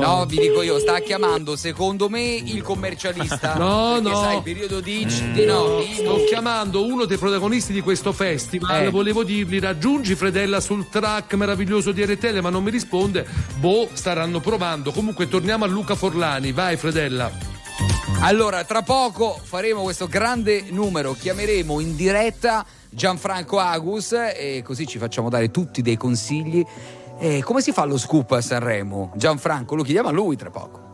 No, 0.00 0.24
vi 0.26 0.38
dico 0.38 0.62
io, 0.62 0.80
sta 0.80 0.98
chiamando 0.98 1.54
secondo 1.54 2.08
me 2.08 2.22
il 2.34 2.60
commercialista. 2.62 3.54
No, 3.54 3.92
Perché 4.02 4.08
no. 4.08 4.20
sai, 4.20 4.36
il 4.38 4.42
periodo 4.42 4.80
di, 4.80 5.06
di 5.32 5.44
no, 5.44 5.78
di- 5.78 5.94
Sto 5.94 6.24
chiamando 6.26 6.84
uno 6.84 7.04
dei 7.04 7.18
protagonisti 7.18 7.72
di 7.72 7.80
questo 7.82 8.12
festival. 8.12 8.86
Eh. 8.86 8.90
Volevo 8.90 9.22
dirgli: 9.22 9.60
raggiungi 9.60 10.16
Fredella 10.16 10.58
sul 10.60 10.88
track 10.88 11.34
meraviglioso 11.34 11.92
di 11.92 12.04
RTL, 12.04 12.40
ma 12.40 12.50
non 12.50 12.64
mi 12.64 12.70
risponde. 12.72 13.24
Boh, 13.58 13.88
staranno 13.92 14.40
provando. 14.40 14.90
Comunque, 14.90 15.28
torniamo 15.28 15.64
a 15.64 15.68
Luca 15.68 15.94
Forlani. 15.94 16.50
Vai, 16.50 16.76
Fredella. 16.76 17.30
Allora, 18.20 18.64
tra 18.64 18.82
poco 18.82 19.38
faremo 19.42 19.82
questo 19.82 20.06
grande 20.06 20.64
numero, 20.68 21.14
chiameremo 21.14 21.80
in 21.80 21.96
diretta 21.96 22.64
Gianfranco 22.90 23.58
Agus 23.58 24.12
e 24.12 24.62
così 24.64 24.86
ci 24.86 24.98
facciamo 24.98 25.28
dare 25.28 25.50
tutti 25.50 25.80
dei 25.80 25.96
consigli. 25.96 26.64
E 27.18 27.42
come 27.42 27.60
si 27.60 27.72
fa 27.72 27.84
lo 27.84 27.98
scoop 27.98 28.32
a 28.32 28.40
Sanremo? 28.40 29.12
Gianfranco, 29.14 29.74
lo 29.74 29.82
chiediamo 29.82 30.08
a 30.08 30.12
lui 30.12 30.36
tra 30.36 30.50
poco. 30.50 30.92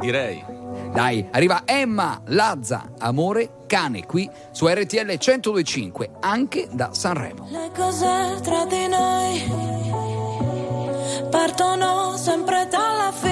Direi. 0.00 0.44
Dai, 0.92 1.26
arriva 1.30 1.62
Emma 1.64 2.20
Lazza, 2.26 2.92
amore 2.98 3.64
cane, 3.66 4.06
qui 4.06 4.28
su 4.50 4.66
RTL 4.66 5.06
1025, 5.06 6.10
anche 6.20 6.68
da 6.70 6.92
Sanremo. 6.92 7.48
Le 7.50 7.70
cose 7.74 8.40
tra 8.42 8.64
di 8.66 8.88
noi 8.88 9.70
partono 11.30 12.16
sempre 12.16 12.66
dalla 12.70 13.12
fine. 13.12 13.31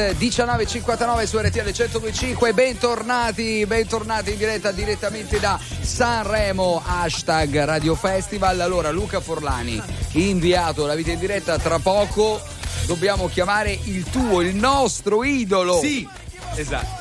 Nerd 0.00 0.16
1959 0.16 1.26
su 1.26 1.38
RTL 1.38 1.60
1025 1.62 2.54
bentornati 2.54 3.66
bentornati 3.66 4.30
in 4.32 4.38
diretta 4.38 4.72
direttamente 4.72 5.38
da 5.38 5.60
Sanremo 5.82 6.82
hashtag 6.82 7.64
Radio 7.64 7.94
Festival. 7.94 8.60
Allora 8.60 8.90
Luca 8.90 9.20
Forlani 9.20 9.78
inviato 10.12 10.86
la 10.86 10.94
vita 10.94 11.10
in 11.10 11.18
diretta 11.18 11.58
tra 11.58 11.78
poco 11.80 12.40
dobbiamo 12.86 13.28
chiamare 13.28 13.78
il 13.84 14.04
tuo 14.04 14.40
il 14.40 14.54
nostro 14.54 15.22
idolo. 15.22 15.78
Sì, 15.80 16.08
esatto. 16.54 16.99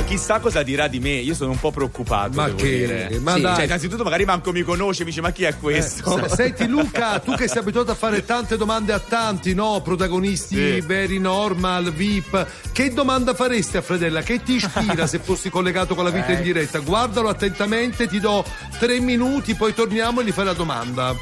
E 0.00 0.04
chissà 0.04 0.38
cosa 0.40 0.62
dirà 0.62 0.88
di 0.88 0.98
me, 0.98 1.10
io 1.10 1.34
sono 1.34 1.50
un 1.50 1.60
po' 1.60 1.70
preoccupato. 1.70 2.30
Ma 2.40 2.46
che- 2.54 2.64
dire. 3.08 3.18
ma 3.20 3.34
Sì, 3.34 3.42
dai. 3.42 3.54
cioè, 3.56 3.64
innanzitutto 3.66 4.02
magari 4.02 4.24
manco 4.24 4.50
mi 4.50 4.62
conosce, 4.62 5.02
mi 5.04 5.10
dice 5.10 5.20
ma 5.20 5.30
chi 5.30 5.44
è 5.44 5.54
questo? 5.58 6.24
Eh, 6.24 6.28
Senti 6.30 6.66
Luca, 6.66 7.18
tu 7.20 7.34
che 7.34 7.46
sei 7.48 7.58
abituato 7.58 7.90
a 7.90 7.94
fare 7.94 8.24
tante 8.24 8.56
domande 8.56 8.94
a 8.94 8.98
tanti, 8.98 9.52
no? 9.52 9.82
Protagonisti 9.82 10.54
Sì. 10.56 10.80
veri, 10.80 11.18
normal, 11.18 11.92
VIP. 11.92 12.46
Che 12.72 12.92
domanda 12.94 13.34
faresti 13.34 13.76
a 13.76 13.82
Fredella? 13.82 14.22
Che 14.22 14.42
ti 14.42 14.54
ispira 14.54 15.06
se 15.06 15.18
fossi 15.18 15.50
collegato 15.50 15.94
con 15.94 16.04
la 16.04 16.10
vita 16.10 16.28
Eh. 16.28 16.34
in 16.36 16.42
diretta? 16.42 16.78
Guardalo 16.78 17.28
attentamente, 17.28 18.08
ti 18.08 18.20
do 18.20 18.42
tre 18.78 19.00
minuti, 19.00 19.54
poi 19.54 19.74
torniamo 19.74 20.22
e 20.22 20.24
gli 20.24 20.32
fai 20.32 20.46
la 20.46 20.54
domanda. 20.54 21.14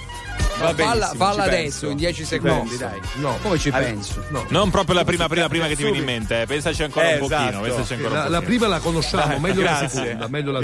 Falla, 0.58 0.72
benissimo, 0.74 1.14
falla 1.24 1.42
ci 1.42 1.48
adesso, 1.48 1.62
penso. 1.62 1.86
in 1.88 1.96
10 1.96 2.14
Ci 2.14 2.24
secondi, 2.24 2.76
dai. 2.76 3.00
No. 3.14 3.38
Come 3.42 3.58
ci 3.58 3.70
Vabbè. 3.70 3.84
penso? 3.84 4.24
Non 4.48 4.70
proprio 4.70 4.94
la 4.94 5.04
prima, 5.04 5.28
prima, 5.28 5.48
prima 5.48 5.66
che 5.66 5.76
ti 5.76 5.82
viene 5.82 5.98
in 5.98 6.04
mente, 6.04 6.42
eh. 6.42 6.46
pensaci 6.46 6.82
ancora 6.82 7.10
Eh, 7.10 7.12
un 7.14 7.18
pochino. 7.28 7.38
esatto. 7.48 7.62
pensaci 7.62 7.92
ancora 7.94 8.14
La, 8.14 8.24
un 8.26 8.30
la 8.30 8.38
pochino. 8.40 8.58
prima 8.58 8.66
la 8.74 8.78
conosciamo, 8.80 9.26
Dai, 9.26 9.40
meglio 9.40 9.62
la 9.62 9.70
grazie. 9.78 9.88
seconda. 10.02 10.28
Meglio 10.28 10.52
la 10.52 10.60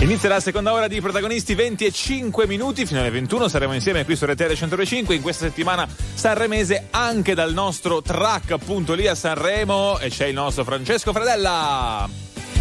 Inizia 0.00 0.28
la 0.28 0.40
seconda 0.40 0.72
ora 0.72 0.86
di 0.88 1.00
protagonisti 1.00 1.54
20 1.54 1.84
e 1.86 1.90
5 1.90 2.46
minuti 2.46 2.86
fino 2.86 3.00
alle 3.00 3.10
21 3.10 3.48
saremo 3.48 3.72
insieme 3.72 4.04
qui 4.04 4.14
su 4.14 4.24
RTL 4.26 4.52
105 4.54 5.14
in 5.16 5.22
questa 5.22 5.46
settimana 5.46 5.88
sanremese 6.14 6.88
anche 6.90 7.34
dal 7.34 7.52
nostro 7.54 8.02
track 8.02 8.52
appunto 8.52 8.92
lì 8.94 9.08
a 9.08 9.14
Sanremo 9.16 9.98
e 9.98 10.10
c'è 10.10 10.26
il 10.26 10.34
nostro 10.34 10.62
Francesco 10.64 11.12
Fredella 11.12 12.08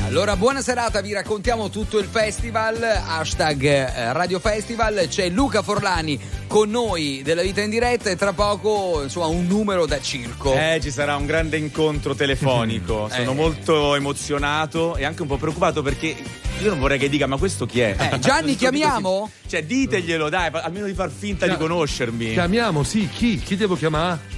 Allora, 0.05 0.35
buona 0.37 0.61
serata, 0.61 1.01
vi 1.01 1.13
raccontiamo 1.13 1.69
tutto 1.69 1.97
il 1.97 2.05
festival, 2.05 2.81
hashtag 2.81 3.63
eh, 3.63 4.13
Radio 4.13 4.39
Festival, 4.39 5.07
c'è 5.09 5.29
Luca 5.29 5.63
Forlani 5.63 6.17
con 6.47 6.69
noi 6.69 7.21
della 7.23 7.41
vita 7.41 7.61
in 7.61 7.71
diretta 7.71 8.11
e 8.11 8.15
tra 8.15 8.31
poco 8.31 9.01
insomma 9.01 9.25
un 9.25 9.47
numero 9.47 9.87
da 9.87 9.99
circo. 9.99 10.53
Eh, 10.53 10.79
ci 10.81 10.91
sarà 10.91 11.15
un 11.15 11.25
grande 11.25 11.57
incontro 11.57 12.13
telefonico. 12.13 13.09
Sono 13.11 13.31
Eh. 13.31 13.33
molto 13.33 13.95
emozionato 13.95 14.95
e 14.95 15.03
anche 15.05 15.23
un 15.23 15.27
po' 15.27 15.37
preoccupato 15.37 15.81
perché 15.81 16.15
io 16.61 16.69
non 16.69 16.79
vorrei 16.79 16.99
che 16.99 17.09
dica, 17.09 17.25
ma 17.25 17.37
questo 17.37 17.65
chi 17.65 17.79
è? 17.81 17.95
Eh, 18.13 18.19
Gianni, 18.21 18.55
chiamiamo? 18.55 19.29
Cioè, 19.47 19.63
diteglielo, 19.65 20.29
dai, 20.29 20.49
almeno 20.53 20.85
di 20.85 20.93
far 20.93 21.09
finta 21.09 21.47
di 21.47 21.57
conoscermi. 21.57 22.31
Chiamiamo, 22.31 22.83
sì, 22.83 23.09
chi? 23.09 23.39
Chi 23.39 23.57
devo 23.57 23.75
chiamare? 23.75 24.33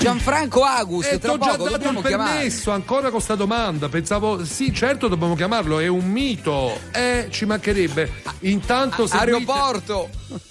Gianfranco 0.00 0.62
Agus, 0.62 1.04
Eh, 1.06 1.18
tra 1.18 1.32
t'ho 1.32 1.38
già 1.38 1.50
poco 1.50 1.64
dato 1.64 1.76
dobbiamo 1.76 2.00
il 2.00 2.06
chiamare. 2.06 2.30
permesso 2.38 2.70
ancora 2.70 3.10
con 3.10 3.20
sta 3.20 3.34
domanda. 3.34 3.88
Pensavo, 3.90 4.44
sì, 4.46 4.72
certo, 4.72 5.08
dobbiamo 5.08 5.34
chiamarlo. 5.34 5.78
È 5.78 5.86
un 5.88 6.10
mito. 6.10 6.72
Eh, 6.92 7.26
ci 7.30 7.44
mancherebbe. 7.44 8.10
Intanto 8.40 9.06
seguite- 9.06 9.32
Aeroporto. 9.32 10.08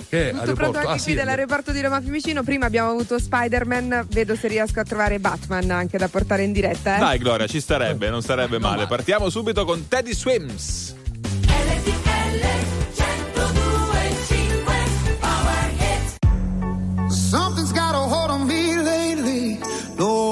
Che 0.10 0.30
Tutto 0.30 0.42
aeroporto? 0.42 0.54
pronto 0.54 0.78
anche 0.78 0.90
Ah, 0.90 0.94
qui 0.94 1.00
sì. 1.02 1.14
dell'aeroporto 1.16 1.72
di 1.72 1.82
Roma 1.82 2.00
Fiumicino. 2.00 2.44
Prima 2.44 2.66
abbiamo 2.68 2.92
avuto 2.92 3.18
Spider-Man, 3.20 4.06
vedo 4.12 4.36
se 4.36 4.48
riesco 4.48 4.80
a 4.80 4.84
trovare 4.84 5.18
Batman 5.20 5.70
anche 5.72 5.98
da 5.98 6.08
portare 6.08 6.44
in 6.44 6.52
diretta. 6.52 6.98
Eh? 6.98 7.00
Dai 7.00 7.18
Gloria 7.18 7.48
ci 7.48 7.60
starebbe 7.60 8.10
non 8.10 8.22
sarebbe 8.22 8.60
male 8.60 8.86
partiamo 8.88 9.30
subito 9.30 9.66
con 9.66 9.88
Teddy 9.88 10.14
Swims 10.14 10.96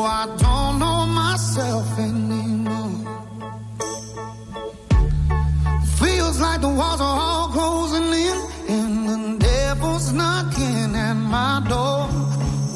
I 0.02 0.26
don't 0.38 0.80
know 0.80 1.06
myself 1.06 2.00
anymore. 2.00 2.98
Feels 6.00 6.39
like 6.39 6.62
the 6.62 6.70
walls 6.70 7.02
are 7.02 7.20
all 7.20 7.48
closing 7.50 8.10
in, 8.26 8.38
and 8.70 9.10
the 9.10 9.45
devil's 9.45 10.12
knocking 10.14 10.95
at 10.95 11.14
my 11.14 11.64
door. 11.68 12.08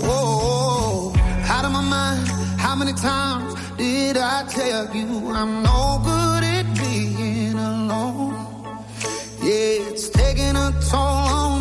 Whoa, 0.05 1.13
out 1.53 1.65
of 1.65 1.71
my 1.71 1.81
mind. 1.81 2.27
How 2.59 2.75
many 2.75 2.93
times 2.93 3.55
did 3.77 4.17
I 4.17 4.45
tell 4.49 4.95
you 4.95 5.31
I'm 5.31 5.63
no 5.63 6.01
good 6.03 6.43
at 6.43 6.65
being 6.77 7.53
alone? 7.53 8.33
Yeah, 9.41 9.89
it's 9.89 10.09
taking 10.09 10.55
a 10.55 10.71
toll. 10.89 11.60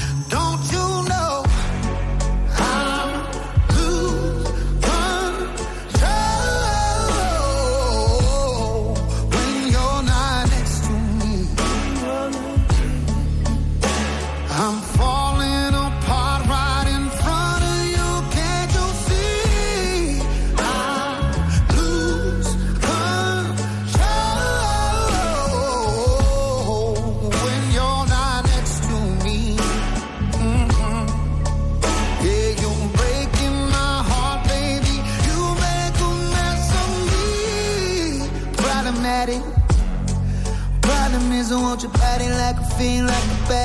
Like 42.81 42.89
a 42.89 42.95
fiend, 42.95 43.07
like 43.07 43.23
a 43.23 43.47
bad 43.47 43.60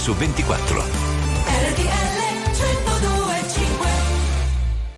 su 0.00 0.14
24. 0.14 1.10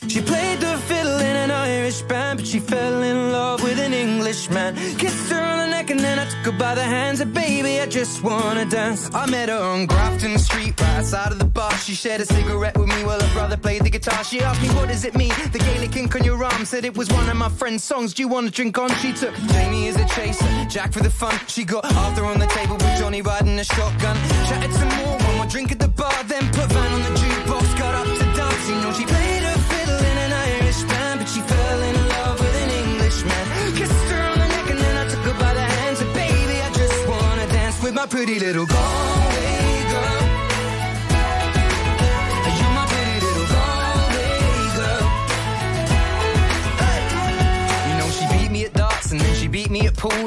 She 0.09 0.21
played 0.21 0.61
the 0.61 0.77
fiddle 0.87 1.19
in 1.19 1.37
an 1.37 1.51
Irish 1.51 2.03
band, 2.03 2.39
but 2.39 2.47
she 2.47 2.61
fell 2.61 3.03
in 3.03 3.33
love 3.33 3.63
with 3.63 3.81
an 3.81 3.93
Englishman. 3.93 4.77
Kissed 4.99 5.33
her 5.33 5.41
on 5.41 5.59
the 5.59 5.67
neck 5.69 5.91
and 5.91 5.99
then 5.99 6.19
I 6.19 6.25
took 6.27 6.53
her 6.53 6.59
by 6.59 6.75
the 6.75 6.83
hands 6.83 7.21
and 7.21 7.33
baby, 7.35 7.81
I 7.81 7.87
just 7.87 8.23
wanna 8.23 8.65
dance. 8.65 9.11
I 9.15 9.27
met 9.31 9.49
her 9.49 9.59
on 9.59 9.87
Grafton 9.87 10.39
Street, 10.39 10.81
right 10.81 10.99
outside 10.99 11.33
of 11.33 11.39
the 11.39 11.47
bar. 11.47 11.73
She 11.79 11.95
shared 11.95 12.21
a 12.21 12.27
cigarette 12.27 12.72
guitar. 14.03 14.25
She 14.25 14.41
asked 14.41 14.63
me, 14.63 14.69
what 14.71 14.89
does 14.89 15.05
it 15.05 15.15
mean? 15.15 15.33
The 15.53 15.59
Gaelic 15.59 15.97
ink 15.97 16.15
on 16.17 16.25
your 16.25 16.43
arm 16.43 16.65
said 16.65 16.85
it 16.85 16.97
was 16.97 17.09
one 17.11 17.29
of 17.29 17.37
my 17.37 17.49
friend's 17.49 17.85
songs. 17.85 18.15
Do 18.15 18.23
you 18.23 18.29
wanna 18.29 18.51
drink 18.51 18.79
on? 18.79 18.91
She 18.97 19.13
took 19.13 19.35
Jamie 19.53 19.89
as 19.89 19.97
a 19.97 20.07
chaser, 20.15 20.47
Jack 20.69 20.93
for 20.93 21.03
the 21.03 21.11
fun. 21.11 21.35
She 21.47 21.65
got 21.65 21.85
Arthur 21.95 22.25
on 22.25 22.39
the 22.39 22.47
table 22.47 22.77
with 22.77 22.99
Johnny 22.99 23.23
riding 23.23 23.59
a 23.59 23.65
shotgun. 23.65 24.17
Chatted 24.49 24.73
some 24.75 24.89
more, 25.01 25.17
one 25.19 25.37
more 25.37 25.47
drink 25.47 25.73
at 25.73 25.79
the 25.79 25.89
bar, 25.89 26.23
then 26.25 26.45
put 26.53 26.69
Van 26.73 26.93
on 26.93 27.03
the 27.03 27.21
jukebox, 27.21 27.79
got 27.79 27.95
up 27.95 28.07
to 28.07 28.25
dance. 28.37 28.69
You 28.69 28.77
know, 28.83 28.93
she 28.93 29.05
played 29.05 29.45
a 29.45 29.55
fiddle 29.71 29.99
in 30.11 30.17
an 30.27 30.33
Irish 30.33 30.83
band, 30.85 31.21
but 31.21 31.29
she 31.29 31.41
fell 31.41 31.83
in 31.83 31.97
love 32.09 32.41
with 32.41 32.57
an 32.65 32.71
Englishman. 32.83 33.45
Kissed 33.77 34.11
her 34.11 34.23
on 34.33 34.39
the 34.39 34.49
neck 34.49 34.71
and 34.71 34.79
then 34.79 34.97
I 34.97 35.09
took 35.11 35.25
her 35.31 35.39
by 35.39 35.55
the 35.55 35.67
hands. 35.77 36.01
And 36.01 36.13
baby, 36.15 36.57
I 36.61 36.71
just 36.73 37.09
wanna 37.09 37.47
dance 37.49 37.83
with 37.83 37.95
my 37.95 38.07
pretty 38.07 38.39
little 38.39 38.67
girl. 38.67 39.42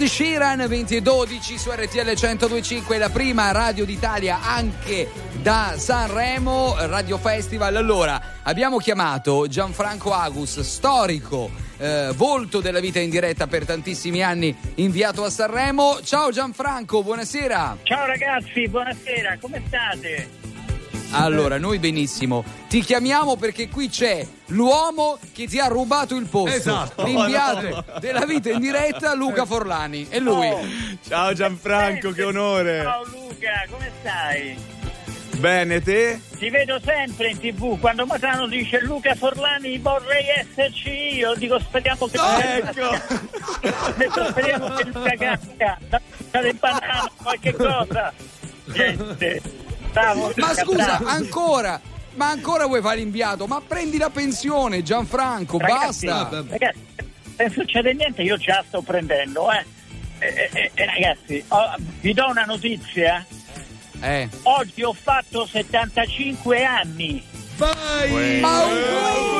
Ed 0.00 0.04
Sheeran 0.04 0.64
20 0.68 0.94
e 0.94 1.00
12 1.00 1.58
su 1.58 1.72
RTL 1.72 2.12
1025, 2.14 2.98
la 2.98 3.08
prima 3.08 3.50
radio 3.50 3.84
d'Italia 3.84 4.40
anche 4.42 5.10
da 5.42 5.74
Sanremo 5.76 6.76
Radio 6.86 7.18
Festival. 7.18 7.74
Allora, 7.74 8.36
abbiamo 8.44 8.78
chiamato 8.78 9.48
Gianfranco 9.48 10.12
Agus, 10.12 10.60
storico, 10.60 11.50
eh, 11.78 12.12
volto 12.14 12.60
della 12.60 12.78
vita 12.78 13.00
in 13.00 13.10
diretta 13.10 13.48
per 13.48 13.64
tantissimi 13.64 14.22
anni, 14.22 14.56
inviato 14.76 15.24
a 15.24 15.30
Sanremo. 15.30 15.98
Ciao 16.04 16.30
Gianfranco, 16.30 17.02
buonasera. 17.02 17.78
Ciao 17.82 18.06
ragazzi, 18.06 18.68
buonasera, 18.68 19.36
come 19.40 19.60
state? 19.66 20.47
Allora, 21.10 21.58
noi 21.58 21.78
benissimo. 21.78 22.44
Ti 22.68 22.80
chiamiamo 22.80 23.36
perché 23.36 23.68
qui 23.68 23.88
c'è 23.88 24.26
l'uomo 24.46 25.18
che 25.32 25.46
ti 25.46 25.58
ha 25.58 25.66
rubato 25.66 26.16
il 26.16 26.26
posto. 26.26 26.54
Esatto. 26.56 27.04
L'inviato 27.04 27.68
No, 27.68 27.68
no. 27.68 27.84
della 28.00 28.24
vita 28.26 28.50
in 28.50 28.60
diretta, 28.60 29.14
Luca 29.14 29.44
Forlani. 29.44 30.06
E 30.10 30.18
lui. 30.20 30.98
Ciao 31.06 31.32
Gianfranco, 31.32 32.10
che 32.10 32.22
onore. 32.24 32.82
Ciao 32.82 33.04
Luca, 33.04 33.64
come 33.70 33.90
stai? 34.00 34.56
Bene, 35.38 35.80
te? 35.80 36.20
Ti 36.36 36.50
vedo 36.50 36.80
sempre 36.84 37.30
in 37.30 37.38
tv, 37.38 37.78
quando 37.78 38.04
Matano 38.06 38.48
dice 38.48 38.80
Luca 38.80 39.14
Forlani 39.14 39.78
vorrei 39.78 40.24
esserci 40.36 41.14
io, 41.16 41.32
dico 41.36 41.60
speriamo 41.60 42.06
che... 42.08 42.18
ecco! 42.56 42.90
Detto, 43.96 44.26
speriamo 44.30 44.68
che 44.74 44.84
Luca 44.84 45.14
cambia, 45.16 45.78
dare 46.30 46.54
banana, 46.54 47.10
qualche 47.22 47.52
cosa. 47.54 48.12
Gente, 48.66 49.40
bravo. 49.92 50.32
Ma 50.36 50.54
scusa, 50.54 50.84
bravo. 50.84 51.06
ancora. 51.06 51.80
Ma 52.14 52.30
ancora 52.30 52.66
vuoi 52.66 52.80
fare 52.80 52.96
l'inviato? 52.96 53.46
Ma 53.46 53.60
prendi 53.66 53.96
la 53.96 54.10
pensione, 54.10 54.82
Gianfranco, 54.82 55.58
Ragazzi, 55.58 56.06
basta. 56.06 56.44
Ragazzi, 56.48 56.78
se 57.36 57.42
non 57.44 57.50
succede 57.52 57.92
niente 57.94 58.22
io 58.22 58.36
già 58.36 58.64
sto 58.66 58.82
prendendo, 58.82 59.50
eh. 59.52 59.64
Eh, 60.18 60.50
eh, 60.52 60.70
eh, 60.74 60.84
ragazzi, 60.84 61.44
oh, 61.46 61.74
vi 62.00 62.12
do 62.12 62.28
una 62.28 62.44
notizia. 62.44 63.24
Eh. 64.00 64.28
Oggi 64.42 64.82
ho 64.82 64.92
fatto 64.92 65.46
75 65.46 66.64
anni. 66.64 67.22
Vai! 67.56 68.40
Ma 68.40 68.62
il 68.64 69.37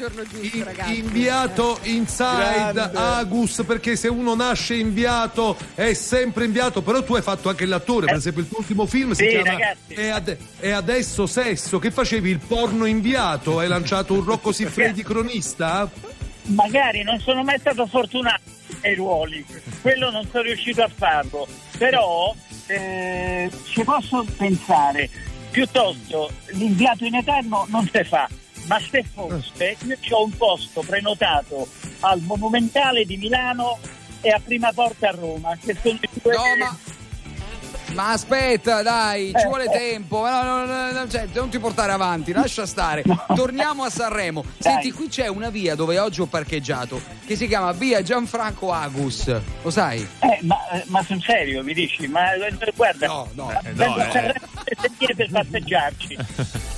giorno 0.00 0.22
giusto, 0.24 0.64
ragazzi. 0.64 0.98
Inviato 0.98 1.78
inside 1.82 2.72
Grande. 2.72 2.98
Agus 2.98 3.62
perché 3.66 3.96
se 3.96 4.08
uno 4.08 4.34
nasce 4.34 4.74
inviato 4.76 5.56
è 5.74 5.92
sempre 5.92 6.46
inviato 6.46 6.80
però 6.80 7.02
tu 7.02 7.14
hai 7.16 7.22
fatto 7.22 7.50
anche 7.50 7.66
l'attore 7.66 8.06
per 8.06 8.14
esempio 8.16 8.40
il 8.42 8.48
tuo 8.48 8.58
ultimo 8.60 8.86
film 8.86 9.12
si 9.12 9.24
Sì, 9.24 9.28
chiama 9.28 9.58
è, 9.86 10.08
Ade- 10.08 10.38
È 10.58 10.70
adesso 10.70 11.26
sesso. 11.26 11.78
Che 11.78 11.90
facevi? 11.90 12.30
Il 12.30 12.38
porno 12.38 12.86
inviato? 12.86 13.58
Hai 13.58 13.68
lanciato 13.68 14.14
un 14.14 14.24
Rocco 14.24 14.52
Siffredi 14.52 15.02
cronista? 15.02 15.90
Magari 16.44 17.02
non 17.02 17.20
sono 17.20 17.42
mai 17.44 17.58
stato 17.58 17.86
fortunato 17.86 18.40
ai 18.82 18.94
ruoli, 18.94 19.44
quello 19.82 20.10
non 20.10 20.26
sono 20.30 20.44
riuscito 20.44 20.82
a 20.82 20.90
farlo, 20.92 21.46
però 21.76 22.34
eh, 22.66 23.50
ci 23.70 23.84
posso 23.84 24.24
pensare, 24.36 25.08
piuttosto 25.50 26.30
l'inviato 26.52 27.04
in 27.04 27.16
eterno 27.16 27.66
non 27.68 27.88
si 27.92 28.02
fa, 28.04 28.26
ma 28.70 28.78
se 28.78 29.04
fosse 29.12 29.76
io 29.84 29.96
ho 30.16 30.24
un 30.24 30.36
posto 30.36 30.82
prenotato 30.86 31.66
al 32.00 32.20
Monumentale 32.20 33.04
di 33.04 33.16
Milano 33.16 33.78
e 34.20 34.28
a 34.30 34.40
Prima 34.44 34.70
Porta 34.72 35.08
a 35.08 35.10
Roma, 35.12 35.56
che 35.60 35.76
sono 35.82 35.98
i 36.00 36.08
due... 36.22 36.32
No, 36.34 36.42
ma- 36.56 36.78
Ma 37.94 38.12
aspetta, 38.12 38.82
dai, 38.82 39.32
ci 39.36 39.42
Eh, 39.44 39.46
vuole 39.48 39.64
eh. 39.64 39.70
tempo. 39.76 40.24
No, 40.24 40.42
no, 40.44 40.64
no, 40.64 40.92
no, 40.92 41.08
cioè, 41.08 41.26
non 41.32 41.48
ti 41.48 41.58
portare 41.58 41.90
avanti, 41.90 42.30
lascia 42.30 42.64
stare. 42.64 43.02
Torniamo 43.34 43.82
a 43.82 43.90
Sanremo. 43.90 44.44
Senti, 44.58 44.92
qui 44.92 45.08
c'è 45.08 45.26
una 45.26 45.50
via 45.50 45.74
dove 45.74 45.98
oggi 45.98 46.20
ho 46.20 46.26
parcheggiato 46.26 47.02
che 47.26 47.34
si 47.34 47.48
chiama 47.48 47.72
Via 47.72 48.00
Gianfranco 48.02 48.70
Agus. 48.72 49.36
Lo 49.62 49.70
sai? 49.70 50.06
Eh, 50.20 50.38
ma, 50.42 50.56
ma 50.86 51.02
sul 51.02 51.20
serio 51.20 51.64
mi 51.64 51.74
dici? 51.74 52.06
Ma 52.06 52.32
eh, 52.34 52.54
guarda, 52.76 53.08
No, 53.08 53.28
no, 53.32 53.50
eh, 53.50 53.72
no, 53.72 53.96
sentire 54.80 55.14
per 55.16 55.28
passeggiarci. 55.32 56.16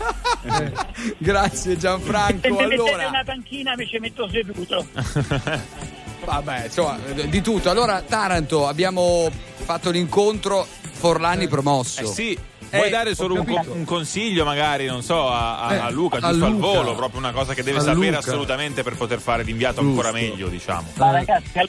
Grazie 1.18 1.72
Se 1.72 1.76
Gianfranco. 1.78 2.48
mettete 2.48 2.62
Allora, 2.74 3.08
una 3.08 3.22
panchina 3.24 3.74
mi 3.76 3.86
ci 3.86 3.98
metto 3.98 4.28
seduto. 4.30 4.86
vabbè, 6.24 6.64
insomma, 6.64 6.98
di 7.26 7.40
tutto. 7.40 7.70
Allora, 7.70 8.02
Taranto, 8.02 8.66
abbiamo 8.66 9.28
fatto 9.56 9.90
l'incontro 9.90 10.66
Forlani 10.92 11.48
promosso. 11.48 12.02
Eh 12.02 12.06
sì, 12.06 12.38
Vuoi 12.70 12.86
Eh, 12.86 12.90
dare 12.90 13.14
solo 13.16 13.34
un, 13.34 13.62
un 13.72 13.84
consiglio, 13.84 14.44
magari, 14.44 14.86
non 14.86 15.02
so, 15.02 15.28
a, 15.28 15.60
a- 15.66 15.74
Eh, 15.74 15.78
a 15.78 15.90
Luca, 15.90 16.18
a 16.18 16.30
giusto 16.30 16.44
al 16.44 16.50
Luca. 16.52 16.66
volo, 16.66 16.94
proprio 16.94 17.18
una 17.18 17.32
cosa 17.32 17.52
che 17.52 17.64
deve 17.64 17.78
A 17.78 17.82
sapere 17.82 18.06
Luca. 18.06 18.18
assolutamente 18.18 18.82
per 18.84 18.94
poter 18.96 19.18
fare 19.20 19.42
l'inviato 19.42 19.80
ancora 19.80 20.12
meglio, 20.12 20.46
diciamo. 20.48 20.86
Ma 20.94 21.10
ragazzi, 21.10 21.58
al- 21.58 21.68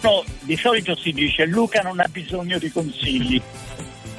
no, 0.00 0.24
di 0.40 0.56
solito 0.56 0.96
si 0.96 1.12
dice 1.12 1.44
Luca 1.46 1.82
non 1.82 2.00
ha 2.00 2.08
bisogno 2.10 2.58
di 2.58 2.70
consigli. 2.72 3.40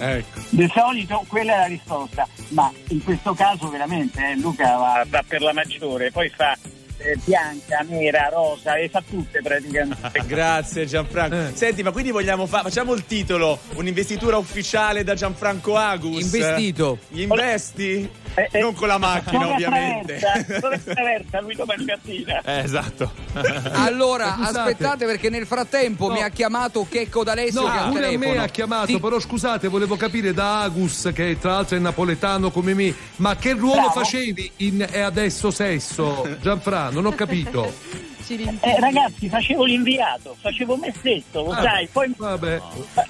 Ecco. 0.04 0.40
Di 0.50 0.68
solito 0.74 1.24
quella 1.28 1.54
è 1.54 1.58
la 1.60 1.66
risposta, 1.66 2.28
ma 2.50 2.72
in 2.88 3.04
questo 3.04 3.36
caso 3.36 3.70
veramente 3.70 4.32
eh, 4.32 4.36
Luca 4.36 4.76
va, 4.78 5.06
va 5.08 5.24
per 5.28 5.42
la 5.42 5.54
maggiore, 5.54 6.10
poi 6.10 6.28
fa 6.30 6.58
eh, 7.04 7.18
bianca, 7.24 7.80
nera, 7.88 8.30
rosa, 8.32 8.76
le 8.76 8.90
fa 8.90 9.02
tutte 9.08 9.42
praticamente. 9.42 10.22
Grazie 10.26 10.86
Gianfranco. 10.86 11.36
Eh. 11.36 11.52
Senti, 11.54 11.84
ma 11.84 11.92
quindi 11.92 12.12
vogliamo 12.12 12.46
fare. 12.46 12.64
Facciamo 12.64 12.94
il 12.94 13.06
titolo: 13.06 13.60
un'investitura 13.76 14.38
ufficiale 14.38 15.04
da 15.04 15.14
Gianfranco 15.16 15.76
Agus. 15.76 16.22
Investito. 16.22 17.00
Gli 17.10 17.22
investi? 17.22 18.10
Eh, 18.34 18.60
non 18.62 18.74
con 18.74 18.88
la 18.88 18.98
macchina, 18.98 19.50
ovviamente. 19.50 20.16
attraversa 20.18 21.42
lui 21.42 21.54
domani 21.56 21.84
mattina? 21.86 22.42
Eh, 22.44 22.60
esatto. 22.60 23.12
Allora, 23.74 24.36
Scusate. 24.38 24.58
aspettate 24.60 25.06
perché 25.06 25.30
nel 25.30 25.46
frattempo 25.46 26.08
No. 26.08 26.14
mi 26.14 26.22
ha 26.24 26.30
chiamato 26.30 26.86
Checco 26.90 27.24
D'Alessio 27.24 27.62
No, 27.66 27.72
che 27.72 27.78
ha 27.78 27.88
pure 27.90 28.14
a 28.14 28.18
me 28.18 28.38
ha 28.38 28.48
chiamato, 28.48 28.88
Sì. 28.88 29.00
però 29.00 29.20
scusate, 29.20 29.68
volevo 29.68 29.96
capire 29.98 30.34
da 30.34 30.62
Agus, 30.62 31.10
che 31.14 31.38
tra 31.40 31.52
l'altro 31.52 31.76
è 31.78 31.80
napoletano 31.80 32.52
come 32.52 32.74
me, 32.74 32.94
ma 33.18 33.36
che 33.36 33.54
ruolo 33.54 33.74
Bravo. 33.82 33.92
facevi 33.92 34.52
in 34.58 34.86
E 34.90 35.00
adesso 35.00 35.52
sesso? 35.52 36.28
Gianfranco, 36.42 36.91
non 36.92 37.06
ho 37.06 37.12
capito. 37.12 37.74
Eh, 38.32 38.80
ragazzi, 38.80 39.28
facevo 39.28 39.66
l'inviato, 39.66 40.38
facevo 40.40 40.78
me 40.78 40.94
stesso, 40.96 41.44
lo 41.44 41.50
Ah, 41.52 41.62
sai, 41.64 41.90
poi 41.92 42.14
Vabbè, 42.16 42.62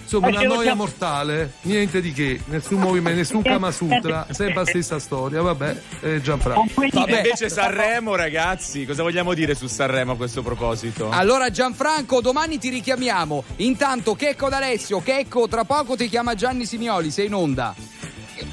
insomma, 0.01 0.27
una 0.29 0.35
Facevo 0.37 0.53
noia 0.55 0.69
già- 0.69 0.73
mortale, 0.75 1.51
niente 1.61 2.01
di 2.01 2.11
che, 2.11 2.41
nessun 2.45 2.79
movimento, 2.79 3.19
nessun 3.19 3.43
Kama 3.43 3.69
Sutra, 3.69 4.25
sempre 4.31 4.55
la 4.55 4.65
stessa 4.65 4.97
storia, 4.97 5.43
vabbè, 5.43 5.81
eh, 5.99 6.21
Gianfranco. 6.21 6.65
Vabbè, 6.73 7.17
invece 7.17 7.49
Sanremo, 7.49 8.15
ragazzi, 8.15 8.83
cosa 8.87 9.03
vogliamo 9.03 9.35
dire 9.35 9.53
su 9.53 9.67
Sanremo 9.67 10.13
a 10.13 10.15
questo 10.15 10.41
proposito? 10.41 11.11
Allora 11.11 11.51
Gianfranco, 11.51 12.19
domani 12.19 12.57
ti 12.57 12.69
richiamiamo. 12.69 13.43
Intanto 13.57 14.15
Checco 14.15 14.49
D'Alessio, 14.49 15.01
Checco, 15.03 15.47
tra 15.47 15.65
poco 15.65 15.95
ti 15.95 16.09
chiama 16.09 16.33
Gianni 16.33 16.65
Simioli, 16.65 17.11
sei 17.11 17.27
in 17.27 17.35
onda. 17.35 17.75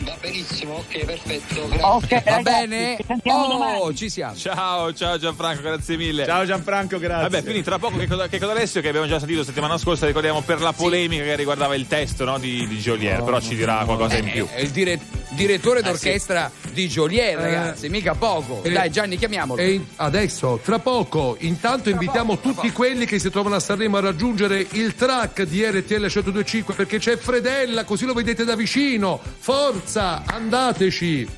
Va 0.09 0.17
benissimo, 0.21 0.75
ok, 0.77 1.05
perfetto. 1.05 1.61
Ok, 1.87 2.09
Va 2.09 2.23
ragazzi, 2.25 2.43
bene? 2.43 2.99
Oh, 3.25 3.93
ci 3.93 4.09
siamo. 4.09 4.35
Ciao, 4.35 4.95
ciao 4.95 5.19
Gianfranco, 5.19 5.61
grazie 5.61 5.97
mille. 5.99 6.25
Ciao 6.25 6.47
Gianfranco, 6.47 6.99
grazie. 6.99 7.29
Vabbè, 7.29 7.43
quindi 7.43 7.63
tra 7.63 7.79
poco 7.79 7.99
che 7.99 8.07
cosa, 8.07 8.27
che 8.27 8.39
cosa 8.39 8.53
Alessio 8.53 8.81
che 8.81 8.89
abbiamo 8.89 9.07
già 9.07 9.19
sentito 9.19 9.45
settimana 9.45 9.77
scorsa, 9.77 10.07
ricordiamo 10.07 10.41
per 10.41 10.63
la 10.63 10.73
polemica 10.73 11.23
che 11.25 11.37
riguardava 11.37 11.75
il 11.75 11.87
testo 11.87 12.25
no, 12.25 12.39
di, 12.39 12.67
di 12.67 12.79
Joliet, 12.79 13.23
però 13.23 13.39
ci 13.41 13.55
dirà 13.55 13.83
qualcosa 13.85 14.17
in 14.17 14.31
più. 14.31 14.47
È 14.49 14.61
il 14.61 14.71
dire- 14.71 14.99
direttore 15.31 15.83
d'orchestra 15.83 16.51
di 16.73 16.89
Joliet, 16.89 17.33
Eh. 17.39 17.43
ragazzi, 17.43 17.89
mica 17.91 18.15
poco. 18.15 18.63
Eh, 18.63 18.71
Dai, 18.71 18.91
Gianni, 18.91 19.19
chiamiamolo. 19.19 19.61
E 19.61 19.79
adesso, 19.97 20.59
tra 20.65 20.79
poco, 20.79 21.37
intanto 21.41 21.91
invitiamo 21.91 22.39
tutti 22.39 22.73
quelli 22.73 23.05
che 23.05 23.19
si 23.19 23.29
trovano 23.31 23.57
a 23.57 23.61
Sanremo 23.61 23.99
a 23.99 24.01
raggiungere 24.01 24.67
il 24.73 24.95
track 24.95 25.43
di 25.43 25.63
RTL 25.65 26.01
1025 26.01 26.73
perché 26.75 26.99
c'è 26.99 27.19
Fredella, 27.19 27.85
così 27.85 28.07
lo 28.07 28.15
vedete 28.15 28.45
da 28.45 28.57
vicino. 28.57 29.21
Forza, 29.39 29.98
andateci. 29.99 31.29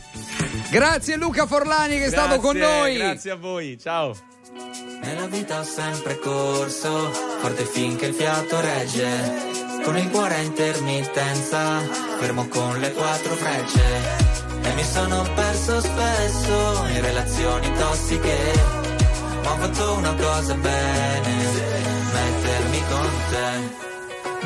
Grazie 0.70 1.16
Luca 1.16 1.46
Forlani 1.46 1.98
che 1.98 2.04
è 2.06 2.08
stato 2.08 2.38
con 2.38 2.54
Grazie, 2.54 2.78
noi. 2.78 2.96
Grazie 2.96 3.30
a 3.30 3.36
voi, 3.36 3.78
ciao. 3.78 4.14
Nella 5.02 5.26
vita 5.26 5.60
ho 5.60 5.64
sempre 5.64 6.18
corso, 6.18 7.10
forte 7.40 7.64
finché 7.64 8.06
il 8.06 8.14
fiato 8.14 8.60
regge. 8.60 9.48
Con 9.82 9.96
il 9.96 10.10
cuore 10.10 10.34
a 10.34 10.40
intermittenza, 10.40 11.80
fermo 12.18 12.46
con 12.48 12.78
le 12.78 12.92
quattro 12.92 13.34
frecce. 13.34 13.82
E 14.62 14.74
mi 14.74 14.84
sono 14.84 15.22
perso 15.34 15.80
spesso 15.80 16.84
in 16.92 17.00
relazioni 17.00 17.72
tossiche. 17.72 18.38
Ma 19.42 19.52
ho 19.52 19.56
fatto 19.56 19.92
una 19.94 20.14
cosa 20.14 20.54
bene, 20.54 21.36
mettermi 22.12 22.82
con 22.88 23.10
te. 23.30 23.88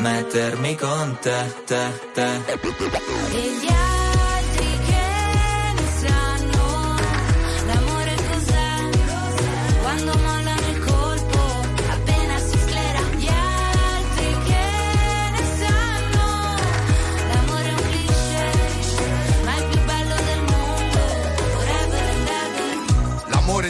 Mettermi 0.01 0.77
con 0.77 1.19
te, 1.21 1.55
te, 1.65 2.01
te. 2.13 3.94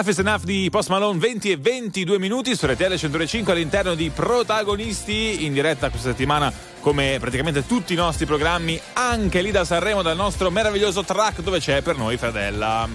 Enough 0.00 0.12
is 0.12 0.18
enough 0.18 0.44
di 0.44 0.70
Post 0.70 0.88
Malone 0.88 1.18
20 1.18 1.50
e 1.50 1.56
22 1.58 2.18
minuti 2.18 2.56
su 2.56 2.64
RTL 2.64 2.96
105 2.96 3.52
all'interno 3.52 3.94
di 3.94 4.08
protagonisti 4.08 5.44
in 5.44 5.52
diretta 5.52 5.90
questa 5.90 6.08
settimana 6.08 6.50
come 6.80 7.18
praticamente 7.20 7.66
tutti 7.66 7.92
i 7.92 7.96
nostri 7.96 8.24
programmi 8.24 8.80
anche 8.94 9.42
lì 9.42 9.50
da 9.50 9.62
Sanremo 9.62 10.00
dal 10.00 10.16
nostro 10.16 10.50
meraviglioso 10.50 11.04
track 11.04 11.42
dove 11.42 11.58
c'è 11.58 11.82
per 11.82 11.98
noi 11.98 12.16
Fradella. 12.16 12.88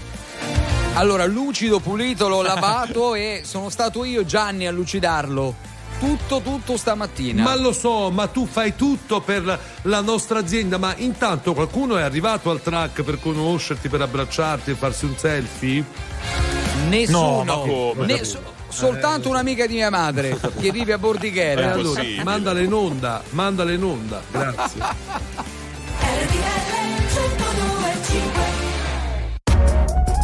Allora, 0.94 1.28
lucido, 1.28 1.80
pulito, 1.80 2.28
l'ho 2.28 2.42
lavato 2.42 3.14
e 3.14 3.42
sono 3.46 3.70
stato 3.70 4.04
io, 4.04 4.26
Gianni, 4.26 4.66
a 4.66 4.72
lucidarlo. 4.72 5.54
Tutto, 6.00 6.42
tutto 6.42 6.76
stamattina. 6.76 7.44
Ma 7.44 7.56
lo 7.56 7.72
so, 7.72 8.10
ma 8.10 8.26
tu 8.26 8.48
fai 8.48 8.76
tutto 8.76 9.22
per 9.22 9.60
la 9.84 10.02
nostra 10.02 10.40
azienda, 10.40 10.80
ma 10.80 10.96
intanto 10.98 11.54
qualcuno 11.54 11.98
è 11.98 12.02
arrivato 12.02 12.50
al 12.50 12.64
track 12.64 13.04
per 13.04 13.20
conoscerti, 13.20 13.90
per 13.90 14.02
abbracciarti 14.02 14.72
e 14.72 14.74
farsi 14.74 15.06
un 15.06 15.16
selfie? 15.16 16.55
Nessuno. 16.90 17.44
No, 17.44 17.60
come? 17.62 18.06
Ne- 18.06 18.24
so- 18.24 18.42
soltanto 18.68 19.30
un'amica 19.30 19.66
di 19.68 19.76
mia 19.76 19.90
madre 19.90 20.38
che 20.60 20.72
vive 20.72 20.94
a 20.94 20.96
E 20.96 21.00
Bordighera. 21.00 21.72
allora, 21.74 22.02
mandala 22.24 22.60
in 22.60 22.74
onda, 22.74 23.22
mandala 23.30 23.72
in 23.72 23.84
onda, 23.84 24.22
grazie. 24.32 24.82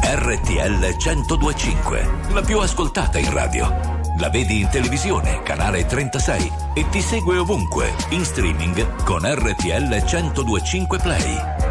RTL 0.04 0.96
1025, 0.98 2.10
la 2.34 2.42
più 2.42 2.60
ascoltata 2.60 3.18
in 3.18 3.32
radio. 3.32 4.00
La 4.20 4.30
vedi 4.30 4.60
in 4.60 4.70
televisione, 4.70 5.42
canale 5.42 5.86
36 5.86 6.52
e 6.74 6.86
ti 6.90 7.02
segue 7.02 7.38
ovunque, 7.38 7.94
in 8.10 8.24
streaming 8.26 9.04
con 9.04 9.22
RTL 9.24 10.04
1025 10.04 11.00
Play. 11.00 11.71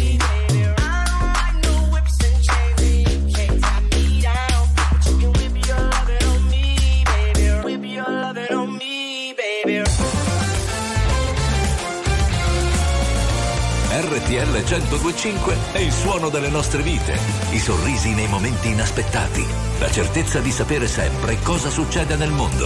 RTL 14.31 14.63
1025 14.63 15.57
è 15.73 15.79
il 15.79 15.91
suono 15.91 16.29
delle 16.29 16.47
nostre 16.47 16.81
vite, 16.81 17.17
i 17.49 17.59
sorrisi 17.59 18.13
nei 18.13 18.29
momenti 18.29 18.69
inaspettati, 18.69 19.45
la 19.77 19.91
certezza 19.91 20.39
di 20.39 20.51
sapere 20.53 20.87
sempre 20.87 21.37
cosa 21.41 21.69
succede 21.69 22.15
nel 22.15 22.31
mondo. 22.31 22.65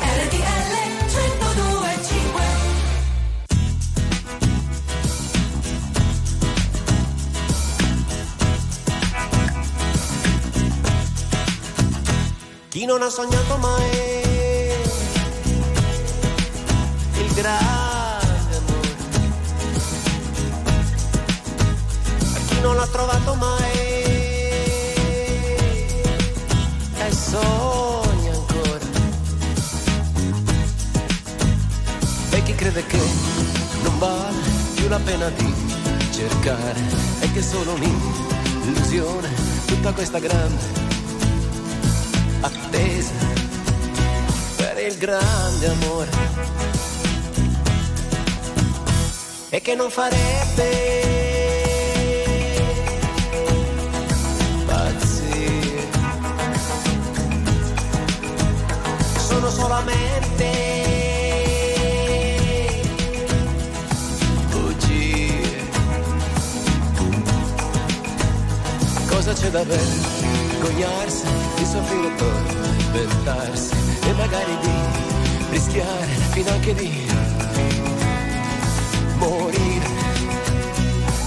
RTL 0.00 0.72
1025 1.06 2.42
Chi 12.70 12.84
non 12.86 13.02
ha 13.02 13.08
sognato 13.08 13.56
mai 13.58 13.88
il 17.18 17.34
grande 17.34 17.73
ha 22.84 22.88
trovato 22.88 23.34
mai. 23.34 23.72
E 26.98 27.12
sogna 27.12 28.32
ancora. 28.32 28.86
E 32.30 32.42
chi 32.42 32.54
crede 32.54 32.86
che 32.86 33.00
non 33.82 33.98
vale 33.98 34.38
più 34.74 34.88
la 34.88 34.98
pena 34.98 35.28
di 35.30 35.54
cercare? 36.12 36.80
È 37.20 37.32
che 37.32 37.42
solo 37.42 37.76
mi 37.78 37.92
un'illusione 38.62 39.28
tutta 39.66 39.92
questa 39.92 40.18
grande 40.18 40.64
attesa 42.40 43.12
per 44.56 44.78
il 44.86 44.96
grande 44.98 45.68
amore. 45.68 46.10
E 49.48 49.60
che 49.60 49.74
non 49.74 49.88
farebbe 49.88 51.23
solamente 59.64 60.50
bugie 64.50 65.68
cosa 69.08 69.32
c'è 69.32 69.48
da 69.48 69.64
vergognarsi 69.64 71.24
di 71.56 71.64
soffrire 71.64 72.10
per 72.10 72.26
tormentarsi 72.92 73.74
e 74.06 74.12
magari 74.12 74.58
di 74.60 75.48
rischiare 75.48 76.12
fino 76.32 76.50
anche 76.50 76.74
di 76.74 77.10
morire 79.16 79.88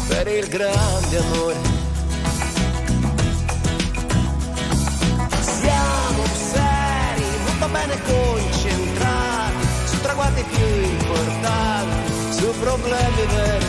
per 0.10 0.28
il 0.28 0.48
grande 0.48 1.18
amore. 1.18 1.77
Bene 7.88 8.02
concentrati 8.02 9.68
su 9.86 10.02
traguardi 10.02 10.44
più 10.44 10.66
importanti, 10.66 12.12
su 12.38 12.60
problemi 12.60 13.26
veri. 13.36 13.66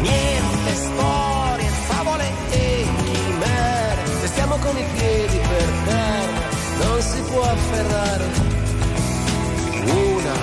Niente 0.00 0.74
storie, 0.74 1.68
favole 1.86 2.28
e 2.50 2.86
chimere, 3.12 4.02
restiamo 4.20 4.56
con 4.56 4.76
i 4.76 4.84
piedi 4.96 5.38
per 5.38 5.68
terra, 5.84 6.86
non 6.86 7.00
si 7.00 7.20
può 7.22 7.42
afferrare 7.42 8.24
una 9.84 10.34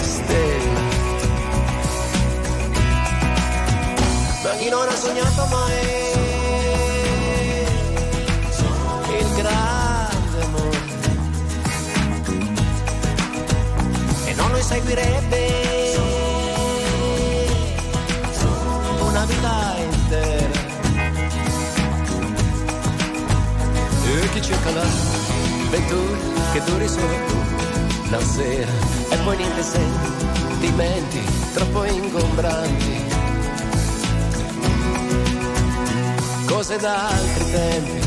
stella. 0.00 0.80
Ma 4.42 4.50
chi 4.58 4.68
non 4.68 4.88
ha 4.88 4.94
sognato 4.94 5.46
mai 5.50 6.05
seguirebbe. 14.76 15.42
Una 19.00 19.24
vita 19.24 19.74
intera. 19.90 20.64
E 24.04 24.28
chi 24.32 24.42
cerca 24.42 24.70
la 24.72 24.84
ventura 25.70 26.18
che 26.52 26.62
duri 26.64 26.88
solo 26.88 27.16
tu 27.26 28.10
la 28.10 28.20
sera. 28.20 28.72
E 29.10 29.16
poi 29.24 29.36
niente 29.36 29.62
sentimenti 29.62 31.22
troppo 31.54 31.84
ingombranti. 31.84 33.04
Cose 36.46 36.76
da 36.78 37.08
altri 37.08 37.50
tempi 37.50 38.05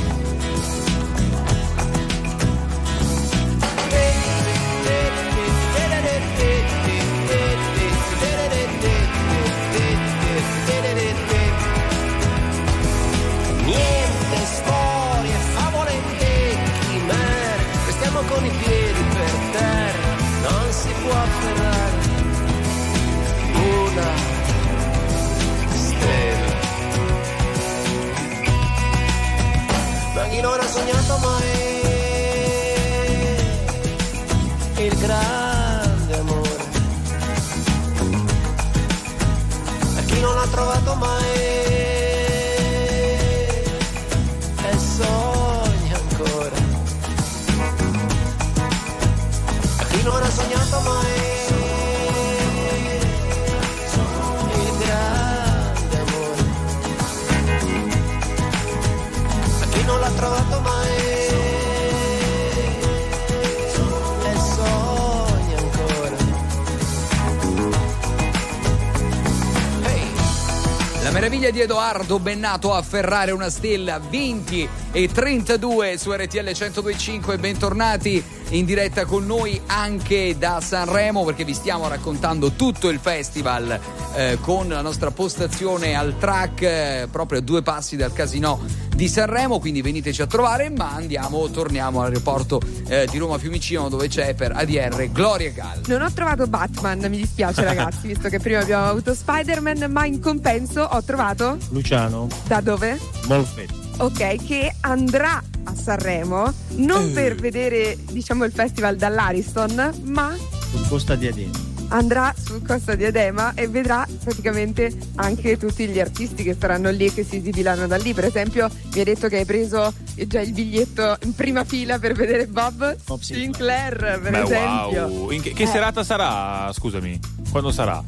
Edoardo 71.80 72.20
Bennato 72.20 72.74
a 72.74 72.80
afferrare 72.80 73.32
una 73.32 73.50
stella 73.50 74.00
20 74.00 74.68
e 74.92 75.08
32 75.08 75.98
su 75.98 76.12
RTL 76.12 76.44
1025 76.44 77.38
bentornati 77.38 78.22
in 78.50 78.66
diretta 78.66 79.06
con 79.06 79.26
noi 79.26 79.60
anche 79.68 80.36
da 80.38 80.60
Sanremo 80.60 81.24
perché 81.24 81.44
vi 81.44 81.54
stiamo 81.54 81.88
raccontando 81.88 82.52
tutto 82.54 82.90
il 82.90 83.00
festival 83.00 83.80
eh, 84.16 84.38
con 84.42 84.70
la 84.70 84.82
nostra 84.82 85.12
postazione 85.12 85.96
al 85.96 86.18
track 86.18 86.62
eh, 86.62 87.08
proprio 87.12 87.40
a 87.40 87.42
due 87.42 87.62
passi 87.62 87.96
dal 87.96 88.12
casino 88.12 88.60
di 88.96 89.08
Sanremo 89.08 89.60
quindi 89.60 89.82
veniteci 89.82 90.22
a 90.22 90.28
trovare 90.28 90.70
ma 90.70 90.94
andiamo 90.94 91.48
torniamo 91.50 92.02
all'aeroporto 92.02 92.60
eh, 92.88 93.08
di 93.10 93.18
Roma 93.18 93.38
Fiumicino 93.38 93.88
dove 93.88 94.08
c'è 94.08 94.34
per 94.34 94.52
ADR 94.56 95.12
Gloria 95.12 95.52
Gall 95.52 95.82
Non 95.86 96.02
ho 96.02 96.12
trovato 96.12 96.48
Batman, 96.48 97.00
mi 97.10 97.18
dispiace 97.18 97.64
ragazzi, 97.64 98.08
visto 98.08 98.30
che 98.30 98.40
prima 98.40 98.60
abbiamo 98.60 98.86
avuto 98.86 99.14
Spider-Man, 99.14 99.92
ma 99.92 100.06
in 100.06 100.20
compenso 100.20 100.82
ho 100.82 101.04
trovato 101.04 101.58
Luciano 101.70 102.28
da 102.48 102.62
dove? 102.62 103.00
Molfetti. 103.28 103.79
Ok, 104.02 104.46
che 104.46 104.74
andrà 104.82 105.42
a 105.64 105.76
Sanremo 105.76 106.54
non 106.76 107.12
per 107.12 107.36
vedere, 107.36 107.98
diciamo, 108.12 108.46
il 108.46 108.52
festival 108.52 108.96
dall'Ariston, 108.96 109.94
ma 110.04 110.34
Sul 110.72 110.88
Costa 110.88 111.16
di 111.16 111.28
Adena. 111.28 111.52
andrà 111.90 112.34
sul 112.38 112.66
Costa 112.66 112.96
di 112.96 113.04
Adema 113.04 113.54
e 113.56 113.68
vedrà 113.68 114.08
praticamente 114.24 114.90
anche 115.16 115.58
tutti 115.58 115.86
gli 115.88 116.00
artisti 116.00 116.44
che 116.44 116.56
saranno 116.58 116.90
lì 116.92 117.06
e 117.08 117.14
che 117.14 117.24
si 117.26 117.38
esibiranno 117.38 117.88
da 117.88 117.98
lì. 117.98 118.14
Per 118.14 118.24
esempio, 118.26 118.70
mi 118.94 119.00
hai 119.00 119.04
detto 119.06 119.28
che 119.28 119.38
hai 119.38 119.46
preso 119.46 119.92
già 120.16 120.40
il 120.40 120.54
biglietto 120.54 121.18
in 121.24 121.36
prima 121.36 121.66
fila 121.66 122.00
per 122.00 122.14
vedere 122.14 122.48
Bob 122.48 122.96
Sinclair, 123.20 124.20
per 124.22 124.32
Beh, 124.32 124.42
esempio. 124.44 125.06
wow. 125.08 125.30
In 125.32 125.42
che, 125.42 125.52
che 125.52 125.64
Eh, 125.64 125.68
serata 125.68 126.04
sarà? 126.06 126.72
Scusami. 126.72 127.20
Quando 127.52 127.72
sarà? 127.72 128.02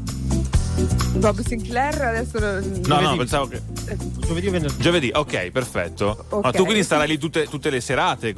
Bob 1.17 1.41
Sinclair 1.45 2.01
adesso 2.01 2.39
non 2.39 2.81
No, 2.87 2.99
no, 3.01 3.15
pensavo 3.17 3.47
che. 3.47 3.61
Giovedì 4.25 4.47
o 4.47 4.51
venerdì? 4.51 4.81
Giovedì, 4.81 5.11
ok, 5.13 5.51
perfetto. 5.51 6.25
Ma 6.29 6.37
Ok. 6.37 6.55
tu 6.55 6.63
quindi 6.63 6.83
starai 6.83 7.07
lì 7.07 7.17
tutte, 7.17 7.47
tutte 7.47 7.69
le 7.69 7.81
serate 7.81 8.33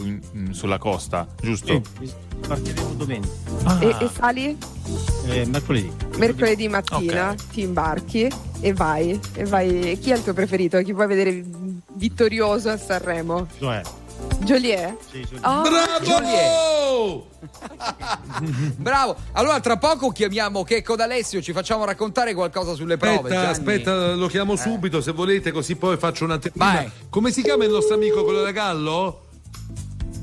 sulla 0.51 0.77
costa, 0.79 1.27
giusto? 1.41 1.81
Partiremo 2.47 2.93
domenica. 2.95 3.31
E, 3.79 3.95
e 3.99 4.09
sali 4.13 4.57
Eh, 5.27 5.45
mercoledì. 5.45 5.91
mercoledì 6.17 6.67
mattina, 6.67 7.35
ti 7.51 7.61
imbarchi 7.61 8.27
e 8.59 8.73
vai. 8.73 9.17
E 9.33 9.45
vai. 9.45 9.97
Chi 10.01 10.09
è 10.11 10.15
il 10.15 10.23
tuo 10.23 10.33
preferito? 10.33 10.81
Chi 10.81 10.93
puoi 10.93 11.07
vedere 11.07 11.43
vittorioso 11.93 12.69
a 12.69 12.77
Sanremo? 12.77 13.47
Cioè, 13.59 13.81
Joliet? 14.39 14.97
sì, 15.09 15.19
Joliet. 15.21 15.43
Oh, 15.45 15.61
Bravo! 15.61 17.27
Bravo! 18.77 19.15
Allora, 19.33 19.59
tra 19.59 19.77
poco 19.77 20.09
chiamiamo 20.09 20.63
Checco 20.63 20.95
D'Alessio, 20.95 21.41
ci 21.41 21.53
facciamo 21.53 21.85
raccontare 21.85 22.33
qualcosa 22.33 22.73
sulle 22.73 22.97
prove. 22.97 23.15
Aspetta, 23.15 23.35
Gianni. 23.35 23.47
aspetta, 23.51 24.13
lo 24.15 24.27
chiamo 24.27 24.55
subito 24.55 25.01
se 25.01 25.11
volete, 25.11 25.51
così 25.51 25.75
poi 25.75 25.97
faccio 25.97 26.25
una 26.25 26.39
Vai. 26.53 26.89
Come 27.09 27.31
si 27.31 27.41
chiama 27.41 27.63
il 27.65 27.71
nostro 27.71 27.95
amico 27.95 28.23
quello 28.23 28.41
da 28.41 28.51
Gallo? 28.51 29.27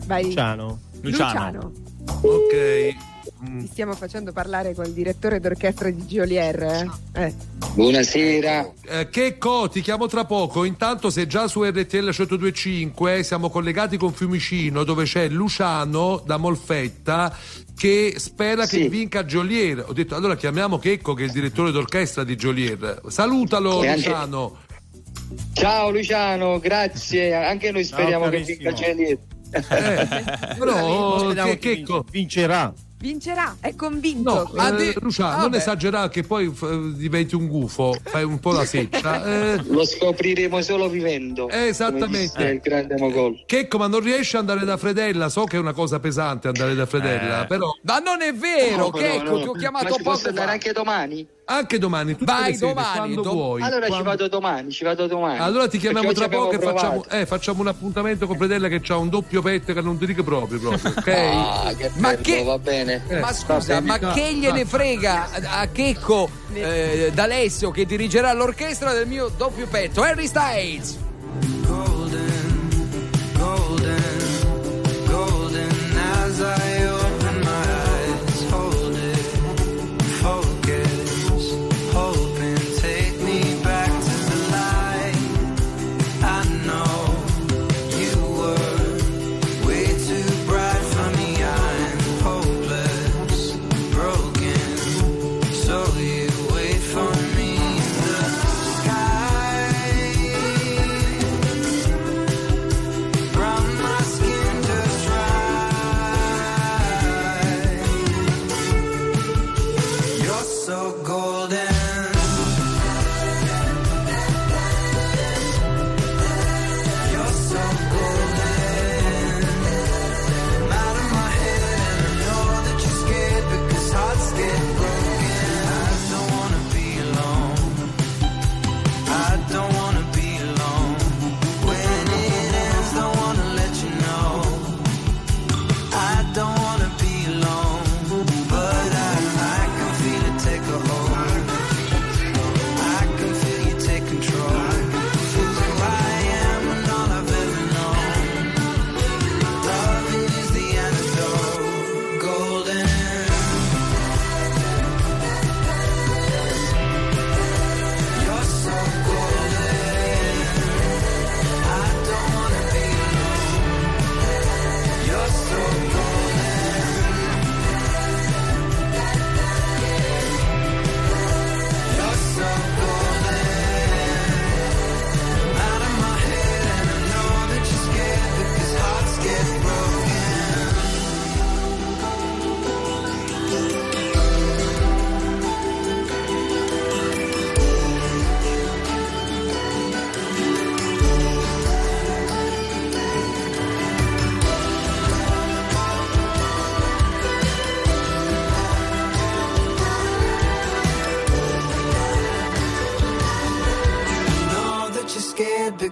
Vai. 0.07 0.25
Luciano. 0.25 0.79
Luciano. 1.01 1.73
Ok. 2.23 3.09
Ti 3.43 3.67
stiamo 3.71 3.95
facendo 3.95 4.33
parlare 4.33 4.75
col 4.75 4.91
direttore 4.93 5.41
d'orchestra 5.41 5.89
di 5.89 6.07
Giolier. 6.07 6.63
Eh? 7.15 7.25
Eh. 7.25 7.35
Buonasera. 7.73 8.71
Checco, 9.11 9.69
ti 9.71 9.81
chiamo 9.81 10.07
tra 10.09 10.27
poco. 10.27 10.65
Intanto, 10.65 11.09
se 11.09 11.27
già 11.27 11.49
su 11.49 11.65
RTL 11.65 12.11
1025 12.13 13.23
siamo 13.23 13.49
collegati 13.49 13.97
con 13.97 14.13
Fiumicino, 14.13 14.85
dove 14.85 15.05
c'è 15.05 15.29
Luciano 15.29 16.23
da 16.25 16.37
Molfetta 16.37 17.35
che 17.75 18.15
spera 18.19 18.67
che 18.67 18.89
vinca 18.91 19.25
Giolier. 19.25 19.87
Ho 19.89 19.93
detto 19.95 20.15
allora 20.17 20.37
chiamiamo 20.37 20.79
Checco, 20.79 21.15
che 21.15 21.23
è 21.23 21.27
il 21.27 21.33
direttore 21.33 21.71
d'orchestra 21.71 22.25
di 22.25 22.37
Giolier. 22.37 23.01
Salutalo, 23.09 23.83
E 23.83 23.89
anche- 23.89 24.09
Luciano. 24.09 24.57
Ciao 25.55 25.91
Luciano, 25.91 26.59
grazie. 26.59 27.35
Anche 27.35 27.71
noi 27.71 27.85
speriamo 27.85 28.29
che 28.29 28.41
vinca 28.41 28.73
Gelier. 28.73 29.19
Però 30.59 31.19
Speriamo 31.19 31.51
che- 31.53 31.59
che 31.59 31.75
Checco 31.77 32.05
vincerà. 32.11 32.71
Vincerà, 33.01 33.57
è 33.61 33.75
convinto. 33.75 34.51
No, 34.55 34.77
eh, 34.77 34.95
Luciano, 35.01 35.41
non 35.43 35.55
esagerare 35.55 36.11
che 36.11 36.23
poi 36.23 36.51
f- 36.55 36.93
diventi 36.93 37.35
un 37.35 37.47
gufo, 37.47 37.95
fai 38.05 38.25
un 38.25 38.39
po' 38.39 38.53
la 38.53 38.67
seccia. 38.67 38.99
Eh, 39.31 39.63
Lo 39.69 39.85
scopriremo 39.87 40.61
solo 40.61 40.89
vivendo. 40.91 41.49
Eh, 41.49 41.69
esattamente. 41.69 42.43
il 42.45 42.61
grande 42.61 42.97
Mogol. 42.99 43.43
Checco, 43.47 43.79
ma 43.79 43.87
non 43.87 44.01
riesci 44.01 44.37
ad 44.37 44.49
andare 44.49 44.67
da 44.67 44.77
Fredella? 44.77 45.29
So 45.31 45.45
che 45.45 45.57
è 45.57 45.59
una 45.59 45.73
cosa 45.73 45.99
pesante 45.99 46.49
andare 46.49 46.75
da 46.75 46.85
Fredella, 46.85 47.45
Eh. 47.45 47.47
però. 47.47 47.71
Ma 47.83 47.99
non 48.01 48.21
è 48.21 48.35
vero, 48.35 48.77
No, 48.77 48.91
che 48.91 49.17
no, 49.23 49.31
no. 49.31 49.41
ti 49.41 49.47
ho 49.49 49.53
chiamato 49.53 49.85
Ma 49.85 49.91
ci 49.93 50.03
poco 50.03 50.11
posso 50.17 50.29
andare 50.29 50.47
fa. 50.49 50.53
anche 50.53 50.73
domani? 50.73 51.27
Anche 51.53 51.79
domani, 51.79 52.17
Vai 52.21 52.55
sere, 52.55 52.73
domani, 52.75 53.15
dom- 53.15 53.29
vuoi. 53.29 53.61
Allora 53.63 53.81
ci 53.83 53.89
Quando- 53.89 54.09
vado 54.09 54.29
domani, 54.29 54.71
ci 54.71 54.85
vado 54.85 55.07
domani. 55.09 55.39
Allora 55.41 55.67
ti 55.67 55.79
chiamiamo 55.79 56.07
Perché 56.13 56.27
tra 56.27 56.39
poco 56.39 56.53
e 56.53 56.59
facciamo, 56.61 57.05
eh, 57.11 57.27
facciamo 57.27 57.61
un 57.63 57.67
appuntamento 57.67 58.27
con 58.29 58.37
Fredella 58.37 58.69
che 58.69 58.81
ha 58.87 58.97
un 58.97 59.09
doppio 59.09 59.43
petto 59.43 59.73
che 59.73 59.81
non 59.81 59.99
ti 59.99 60.07
dico 60.07 60.23
proprio, 60.23 60.61
proprio, 60.61 60.91
ok? 60.97 61.09
Ah, 61.61 61.73
che 61.77 61.91
Ma 61.97 62.11
bello, 62.11 62.23
che- 62.23 62.43
va 62.45 62.59
bene. 62.59 63.03
Ma 63.11 63.19
Va 63.21 63.33
scusa, 63.33 63.81
ma 63.81 63.99
che 63.99 64.33
gliene 64.35 64.65
frega 64.65 65.29
a 65.59 65.67
Checco 65.67 66.29
eh, 66.53 67.11
d'Alessio 67.13 67.71
che 67.73 67.85
dirigerà 67.85 68.33
l'orchestra 68.33 68.93
del 68.93 69.09
mio 69.09 69.29
doppio 69.37 69.67
petto? 69.67 70.03
Harry 70.03 70.27
Styles! 70.29 70.99
golden 75.07 75.97
as 75.97 76.41
I 76.41 77.00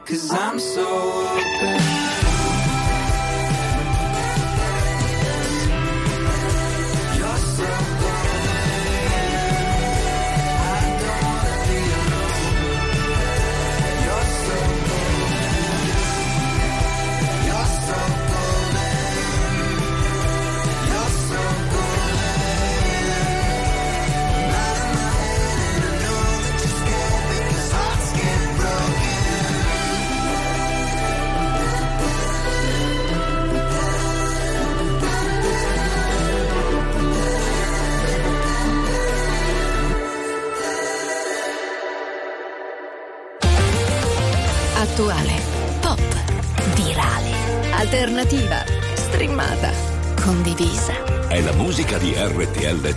scared 0.08 0.20
because 0.20 0.30
I'm 0.32 0.58
so 0.58 1.07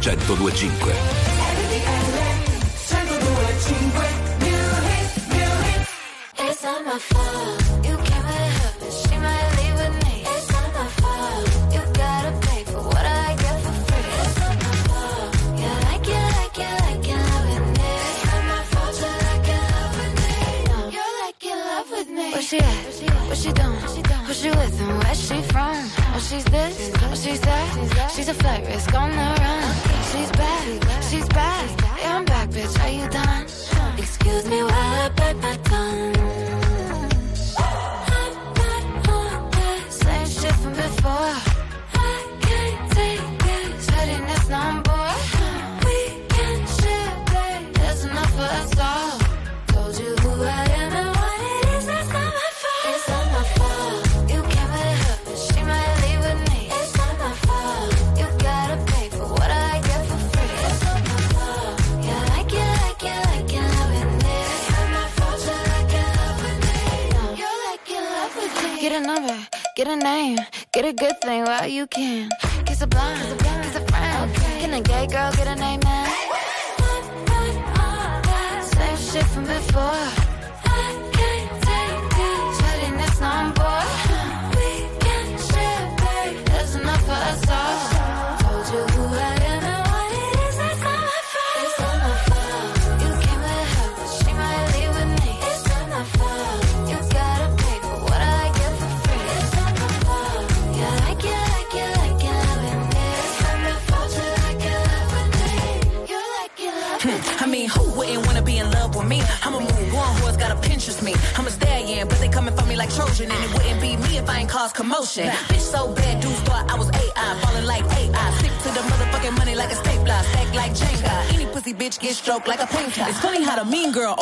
1025. 0.02 1.21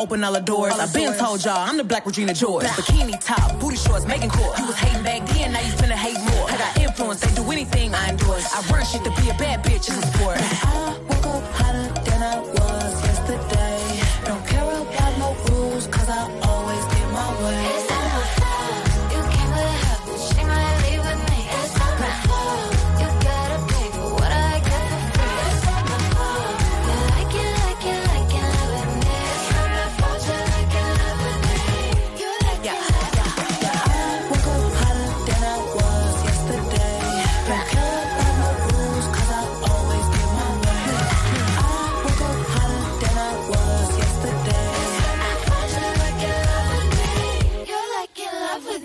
Open 0.09 0.23
all 0.23 0.33
the 0.33 0.39
doors. 0.39 0.73
I've 0.73 0.91
been 0.91 1.13
told 1.13 1.45
y'all 1.45 1.57
I'm 1.57 1.77
the 1.77 1.83
black 1.83 2.03
Regina 2.03 2.33
George. 2.33 2.65
Bikini 2.65 3.23
top, 3.23 3.59
booty 3.59 3.77
shorts, 3.77 4.07
making 4.07 4.29
court. 4.31 4.57
You 4.57 4.65
was 4.65 4.75
hating 4.75 5.03
back 5.03 5.27
then, 5.29 5.53
now 5.53 5.59
you 5.59 5.71
finna 5.73 5.91
hate 5.91 6.19
more. 6.31 6.49
I 6.49 6.57
got 6.57 6.77
influence, 6.81 7.21
they 7.21 7.35
do 7.35 7.51
anything 7.51 7.93
I 7.93 8.09
endorse. 8.09 8.51
I 8.51 8.61
run 8.71 8.83
shit 8.85 9.03
to 9.03 9.11
be 9.21 9.29
a 9.29 9.33
bad 9.35 9.63
bitch 9.63 9.87
in 9.89 10.01
a 10.01 10.07
sport. 10.07 10.98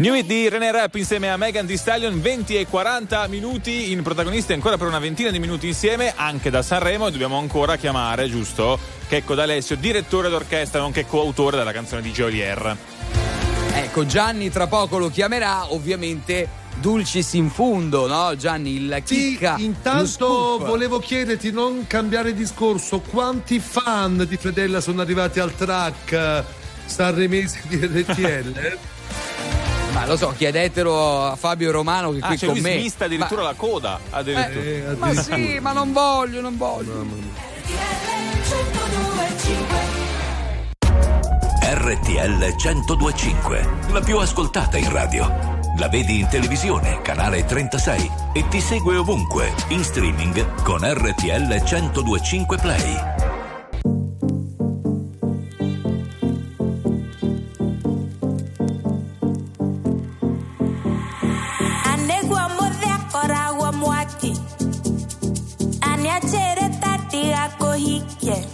New 0.05 0.13
It 0.13 0.27
di 0.27 0.51
René 0.51 0.71
Rap 0.71 0.95
insieme 0.97 1.31
a 1.31 1.39
Megan 1.39 1.65
Thee 1.65 1.79
Stallion 1.79 2.21
20 2.21 2.57
e 2.57 2.67
40 2.67 3.27
minuti 3.29 3.91
in 3.91 4.03
protagonisti 4.03 4.53
ancora 4.53 4.77
per 4.77 4.87
una 4.87 4.99
ventina 4.99 5.31
di 5.31 5.39
minuti 5.39 5.67
insieme 5.67 6.13
anche 6.15 6.51
da 6.51 6.61
Sanremo 6.61 7.07
e 7.07 7.11
dobbiamo 7.11 7.39
ancora 7.39 7.77
chiamare 7.77 8.29
giusto 8.29 8.79
Checco 9.09 9.35
D'Alessio 9.35 9.77
direttore 9.77 10.29
d'orchestra 10.29 10.81
nonché 10.81 11.07
coautore 11.07 11.57
della 11.57 11.73
canzone 11.73 12.03
di 12.03 12.13
Geolier 12.13 12.77
Ecco, 13.73 14.05
Gianni 14.05 14.51
tra 14.51 14.67
poco 14.67 14.99
lo 14.99 15.09
chiamerà, 15.09 15.73
ovviamente 15.73 16.49
dulcis 16.81 17.33
in 17.33 17.49
fundo, 17.49 18.07
no? 18.07 18.37
Gianni, 18.37 18.77
il 18.77 19.03
chicca. 19.05 19.57
lo 19.57 19.63
Intanto 19.63 20.59
volevo 20.59 20.99
chiederti, 20.99 21.51
non 21.51 21.87
cambiare 21.87 22.35
discorso, 22.35 23.01
quanti 23.01 23.59
fan 23.59 24.27
di 24.29 24.37
Fredella 24.37 24.83
sono 24.83 25.01
arrivati 25.01 25.41
al 25.41 25.55
track 25.57 26.13
eh, 26.13 26.45
Sanremese 26.85 27.63
di 27.69 27.77
RTL? 27.79 28.79
Ma 29.95 30.07
lo 30.07 30.17
so, 30.17 30.35
chiedetelo 30.37 31.25
a 31.31 31.37
Fabio 31.37 31.71
Romano 31.71 32.11
che 32.11 32.19
Ah, 32.21 32.27
qui 32.27 32.39
cioè 32.39 32.49
con 32.49 32.59
lui 32.59 32.69
me. 32.69 32.79
smista 32.79 33.05
addirittura 33.05 33.43
la 33.43 33.55
coda 33.55 34.01
addirittura. 34.11 34.65
Eh, 34.65 34.97
ma 34.99 35.15
sì, 35.15 35.59
ma 35.61 35.73
non 35.73 35.93
voglio, 35.93 36.41
non 36.41 36.57
voglio. 36.57 37.07
RTL 41.63 42.55
1025, 42.57 43.69
la 43.93 44.01
più 44.01 44.19
ascoltata 44.19 44.77
in 44.79 44.91
radio. 44.91 45.53
La 45.79 45.89
vedi 45.89 46.21
in 46.21 46.29
televisione, 46.29 47.01
canale 47.03 47.45
36 47.45 48.11
e 48.33 48.47
ti 48.49 48.61
segue 48.61 48.97
ovunque, 48.97 49.53
in 49.69 49.83
streaming 49.83 50.63
con 50.63 50.81
RTL 50.83 51.63
1025 51.63 52.57
Play. 52.59 53.14
he 67.77 68.01
gets. 68.21 68.54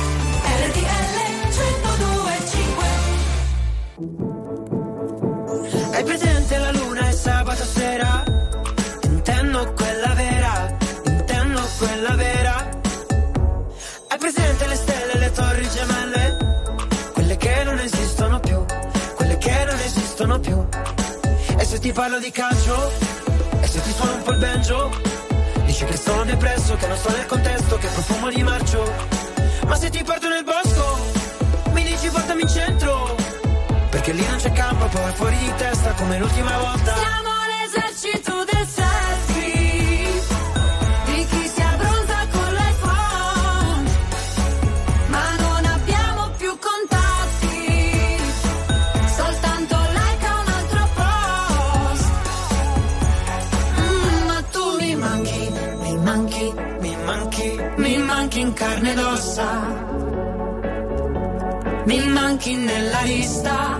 Non 26.91 26.99
sto 26.99 27.11
nel 27.11 27.25
contesto, 27.25 27.77
che 27.77 27.87
profumo 27.87 28.29
di 28.29 28.43
marcio. 28.43 28.83
Ma 29.65 29.75
se 29.75 29.89
ti 29.89 30.03
porto 30.03 30.27
nel 30.27 30.43
bosco, 30.43 30.99
mi 31.71 31.83
dici 31.83 32.09
portami 32.09 32.41
in 32.41 32.49
centro. 32.49 33.15
Perché 33.89 34.11
lì 34.11 34.25
non 34.27 34.37
c'è 34.37 34.51
campo, 34.51 34.85
poi 34.87 35.11
fuori 35.13 35.37
di 35.37 35.53
testa 35.55 35.91
come 35.93 36.17
l'ultima 36.17 36.57
volta. 36.57 37.20
Ossa 59.21 59.49
Mi 61.85 62.07
manchi 62.07 62.55
nella 62.55 63.01
lista 63.01 63.77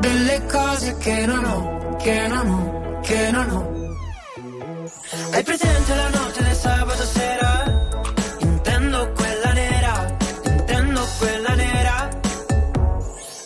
delle 0.00 0.46
cose 0.46 0.96
che 0.98 1.26
non 1.26 1.44
ho, 1.44 1.96
che 1.96 2.26
non 2.28 2.46
ho, 2.48 3.00
che 3.00 3.30
non 3.30 3.50
ho. 3.50 3.62
Hai 5.32 5.42
presente 5.42 5.94
la 5.94 6.08
notte 6.08 6.42
del 6.42 6.54
sabato 6.54 7.04
sera? 7.04 7.50
Intendo 8.40 9.12
quella 9.12 9.52
nera, 9.52 10.16
intendo 10.44 11.00
quella 11.18 11.54
nera. 11.54 12.08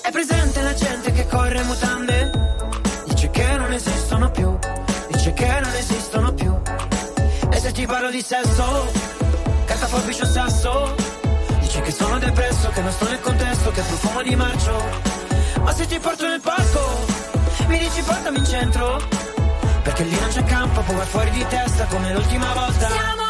Hai 0.03 0.13
presente 0.13 0.63
la 0.63 0.75
gente 0.75 1.13
che 1.13 1.27
corre 1.27 1.63
mutande? 1.63 2.31
Dice 3.07 3.31
che 3.31 3.57
non 3.57 3.73
esistono 3.73 4.31
più, 4.31 4.59
dice 5.09 5.33
che 5.33 5.61
non 5.61 5.75
esistono 5.75 6.33
più. 6.35 6.53
E 7.51 7.59
se 7.59 7.73
ti 7.73 7.87
parlo 7.87 8.11
di 8.11 8.23
sesso, 8.23 9.06
carta 9.97 10.01
forbice 10.01 10.23
o 10.23 10.27
sasso? 10.27 10.95
Dici 11.61 11.81
che 11.81 11.91
sono 11.91 12.19
depresso, 12.19 12.69
che 12.71 12.81
non 12.81 12.93
sto 12.93 13.09
nel 13.09 13.21
contesto, 13.21 13.71
che 13.71 13.83
profumo 13.83 14.23
di 14.23 14.37
marcio. 14.37 14.85
Ma 15.63 15.73
se 15.73 15.87
ti 15.87 15.99
porto 15.99 16.27
nel 16.27 16.41
parco, 16.41 17.05
mi 17.69 17.79
dici 17.79 18.03
portami 18.03 18.39
in 18.39 18.45
centro. 18.45 19.03
Perché 19.83 20.05
lì 20.05 20.19
non 20.19 20.29
c'è 20.29 20.45
campo, 20.45 20.81
poi 20.83 21.07
fuori 21.07 21.31
di 21.31 21.47
testa 21.49 21.85
come 21.87 22.13
l'ultima 22.13 22.53
volta. 22.53 22.89
Siamo 22.89 23.26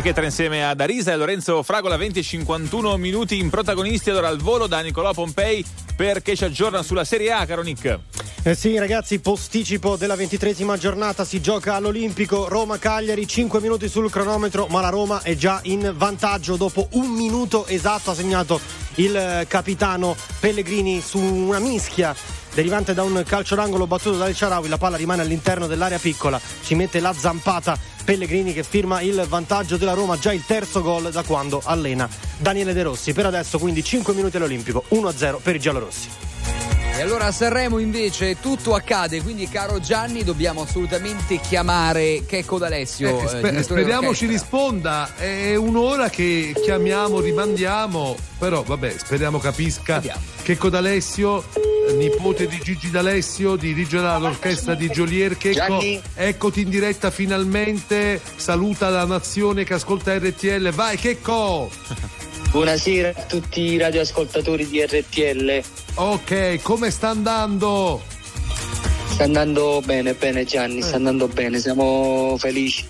Takagi 0.00 0.02
Chetra 0.02 0.24
insieme 0.24 0.66
ad 0.66 0.80
Arisa 0.80 1.12
e 1.12 1.16
Lorenzo 1.16 1.62
Fragola 1.62 1.96
20 1.96 2.18
e 2.18 2.22
51 2.22 2.96
minuti 2.96 3.38
in 3.38 3.50
protagonisti. 3.50 4.10
Allora 4.10 4.28
al 4.28 4.38
volo 4.38 4.66
da 4.66 4.80
Nicolò 4.80 5.12
Pompei 5.12 5.64
perché 5.94 6.34
ci 6.36 6.44
aggiorna 6.44 6.82
sulla 6.82 7.04
Serie 7.04 7.32
A 7.32 7.44
caro 7.44 7.62
Nick? 7.62 7.98
Eh 8.42 8.54
sì, 8.54 8.78
ragazzi, 8.78 9.20
posticipo 9.20 9.96
della 9.96 10.14
ventitresima 10.16 10.78
giornata 10.78 11.24
si 11.24 11.42
gioca 11.42 11.74
all'Olimpico 11.74 12.48
Roma-Cagliari, 12.48 13.26
5 13.26 13.60
minuti 13.60 13.88
sul 13.88 14.10
cronometro, 14.10 14.66
ma 14.68 14.80
la 14.80 14.88
Roma 14.88 15.20
è 15.20 15.34
già 15.36 15.60
in 15.64 15.92
vantaggio. 15.94 16.56
Dopo 16.56 16.88
un 16.92 17.10
minuto 17.10 17.66
esatto 17.66 18.10
ha 18.10 18.14
segnato 18.14 18.58
il 18.96 19.14
eh, 19.14 19.44
capitano 19.46 20.16
Pellegrini 20.40 21.02
su 21.02 21.18
una 21.18 21.58
mischia 21.58 22.14
derivante 22.52 22.94
da 22.94 23.02
un 23.02 23.22
calcio 23.26 23.54
d'angolo 23.54 23.86
battuto 23.86 24.16
dal 24.16 24.34
Ciarawi, 24.34 24.68
la 24.68 24.78
palla 24.78 24.96
rimane 24.96 25.22
all'interno 25.22 25.66
dell'area 25.66 25.98
piccola, 25.98 26.40
ci 26.62 26.74
mette 26.74 27.00
la 27.00 27.12
zampata 27.12 27.78
Pellegrini 28.04 28.52
che 28.52 28.64
firma 28.64 29.00
il 29.02 29.24
vantaggio 29.28 29.76
della 29.76 29.92
Roma, 29.92 30.18
già 30.18 30.32
il 30.32 30.44
terzo 30.44 30.82
gol 30.82 31.10
da 31.10 31.22
quando 31.22 31.60
allena 31.64 32.08
Daniele 32.38 32.72
De 32.72 32.82
Rossi. 32.82 33.12
Per 33.12 33.26
adesso 33.26 33.58
quindi 33.58 33.84
5 33.84 34.14
minuti 34.14 34.36
all'Olimpico, 34.36 34.84
1-0 34.90 35.40
per 35.42 35.54
i 35.54 35.60
giallorossi. 35.60 36.08
E 36.96 37.02
allora 37.02 37.26
a 37.26 37.32
Sanremo 37.32 37.78
invece 37.78 38.38
tutto 38.40 38.74
accade, 38.74 39.22
quindi 39.22 39.48
caro 39.48 39.80
Gianni 39.80 40.22
dobbiamo 40.22 40.62
assolutamente 40.62 41.38
chiamare 41.38 42.26
Checco 42.26 42.58
D'Alessio. 42.58 43.08
Eh, 43.08 43.24
eh, 43.24 43.28
spe- 43.28 43.40
direttore 43.40 43.62
speriamo 43.62 44.14
ci 44.14 44.26
d'orchestra. 44.26 44.58
risponda. 44.58 45.14
È 45.16 45.54
un'ora 45.54 46.10
che 46.10 46.52
chiamiamo, 46.62 47.20
rimandiamo. 47.20 48.16
Però 48.38 48.62
vabbè, 48.62 48.94
speriamo 48.98 49.38
capisca. 49.38 50.02
Checco 50.42 50.68
D'Alessio, 50.68 51.44
nipote 51.92 52.46
di 52.46 52.58
Gigi 52.62 52.90
D'Alessio, 52.90 53.56
dirige 53.56 53.98
l'orchestra 53.98 54.74
di 54.74 54.88
Jolier. 54.88 55.36
Checco, 55.36 55.80
eccoti 56.14 56.62
in 56.62 56.70
diretta 56.70 57.10
finalmente. 57.10 58.20
Saluta 58.36 58.88
la 58.88 59.04
nazione 59.04 59.64
che 59.64 59.74
ascolta 59.74 60.16
RTL. 60.16 60.70
Vai, 60.70 60.96
Checco! 60.96 61.70
Buonasera 62.50 63.12
a 63.14 63.22
tutti 63.22 63.60
i 63.60 63.78
radioascoltatori 63.78 64.66
di 64.68 64.84
RTL. 64.84 65.62
Ok, 65.94 66.60
come 66.62 66.90
sta 66.90 67.10
andando? 67.10 68.02
Sta 69.06 69.22
andando 69.24 69.80
bene, 69.84 70.14
bene 70.14 70.44
Gianni, 70.44 70.82
sta 70.82 70.96
andando 70.96 71.28
bene, 71.28 71.60
siamo 71.60 72.36
felici. 72.38 72.84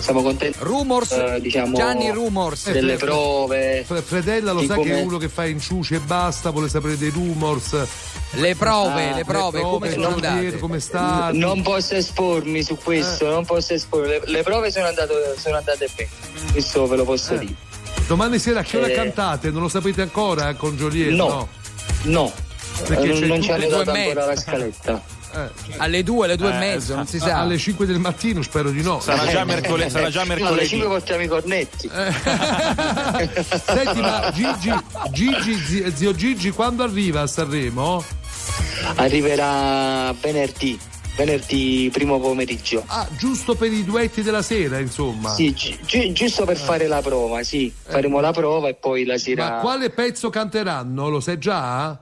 Siamo 0.00 0.22
contenti. 0.22 0.58
Rumors, 0.60 1.12
eh, 1.12 1.38
diciamo, 1.40 1.76
Gianni 1.76 2.10
Rumors. 2.10 2.70
Delle 2.70 2.96
prove. 2.96 3.84
Fre- 3.86 4.02
Fredella 4.02 4.52
lo 4.52 4.62
sa 4.62 4.74
che 4.74 4.80
come- 4.80 4.98
è 4.98 5.02
uno 5.02 5.18
che 5.18 5.28
fa 5.28 5.44
inciuci 5.46 5.94
e 5.94 5.98
basta, 6.00 6.50
vuole 6.50 6.68
sapere 6.68 6.96
dei 6.96 7.10
rumors. 7.10 7.76
Le 8.32 8.54
prove, 8.56 9.10
Ah, 9.10 9.14
le 9.14 9.24
prove, 9.24 9.60
come 9.60 9.92
sono 9.92 10.08
andate? 10.08 10.58
Come 10.58 10.80
sta? 10.80 11.30
Non 11.32 11.62
posso 11.62 11.94
espormi 11.94 12.62
su 12.62 12.76
questo, 12.82 13.28
non 13.28 13.44
posso 13.44 13.74
espormi. 13.74 14.08
Le, 14.08 14.22
le 14.24 14.42
prove 14.42 14.72
sono 14.72 14.86
andate, 14.86 15.12
sono 15.38 15.56
andate 15.58 15.88
bene, 15.94 16.08
questo 16.52 16.86
ve 16.88 16.96
lo 16.96 17.04
posso 17.04 17.34
Eh. 17.34 17.38
dire. 17.38 17.54
Domani 18.08 18.38
sera 18.38 18.60
a 18.60 18.62
che 18.62 18.76
ora 18.78 18.86
Eh. 18.88 18.92
cantate? 18.94 19.50
Non 19.50 19.62
lo 19.62 19.68
sapete 19.68 20.02
ancora 20.02 20.48
eh, 20.48 20.56
con 20.56 20.76
Joliet? 20.76 21.10
No. 21.10 21.48
No, 22.04 22.32
Perché 22.88 23.04
Eh, 23.04 23.06
non, 23.06 23.18
c'è 23.20 23.26
non 23.26 23.40
ci 23.42 23.50
hanno 23.52 23.60
le 23.62 23.68
dato 23.68 23.90
ancora 23.92 24.26
la 24.26 24.36
scaletta. 24.36 25.02
Alle 25.78 26.02
due, 26.02 26.24
alle 26.26 26.36
due 26.36 26.50
e 26.52 26.54
Eh, 26.54 26.58
mezzo, 26.58 26.94
non 26.94 27.06
si 27.06 27.18
sa. 27.18 27.38
Alle 27.40 27.58
5 27.58 27.86
del 27.86 27.98
mattino, 27.98 28.42
spero 28.42 28.70
di 28.70 28.82
no. 28.82 29.00
Sarà 29.00 29.26
già 29.26 29.44
mercoledì. 29.44 29.90
Sarà 29.90 30.10
già 30.10 30.22
No, 30.24 30.32
alle 30.32 30.40
mercoledì. 30.42 30.68
5 30.68 30.86
portiamo 30.88 31.22
i 31.22 31.26
cornetti. 31.28 31.90
Senti, 33.64 34.00
ma 34.00 34.30
Gigi, 34.32 34.72
Gigi, 35.12 35.54
zi- 35.56 35.92
zio 35.96 36.14
Gigi, 36.14 36.50
quando 36.50 36.82
arriva 36.82 37.22
a 37.22 37.26
Sanremo? 37.26 38.04
Arriverà 38.96 40.12
venerdì, 40.20 40.78
venerdì 41.16 41.88
primo 41.92 42.20
pomeriggio. 42.20 42.82
Ah, 42.86 43.06
giusto 43.16 43.54
per 43.54 43.72
i 43.72 43.84
duetti 43.84 44.22
della 44.22 44.42
sera, 44.42 44.78
insomma. 44.78 45.30
Sì, 45.30 45.52
gi- 45.52 45.78
gi- 45.84 46.12
giusto 46.12 46.44
per 46.44 46.56
fare 46.56 46.86
la 46.86 47.00
prova, 47.00 47.42
sì. 47.42 47.72
Faremo 47.82 48.20
la 48.20 48.32
prova 48.32 48.68
e 48.68 48.74
poi 48.74 49.04
la 49.04 49.18
sera. 49.18 49.48
Ma 49.48 49.58
quale 49.60 49.90
pezzo 49.90 50.30
canteranno? 50.30 51.08
Lo 51.08 51.20
sai 51.20 51.38
già? 51.38 51.98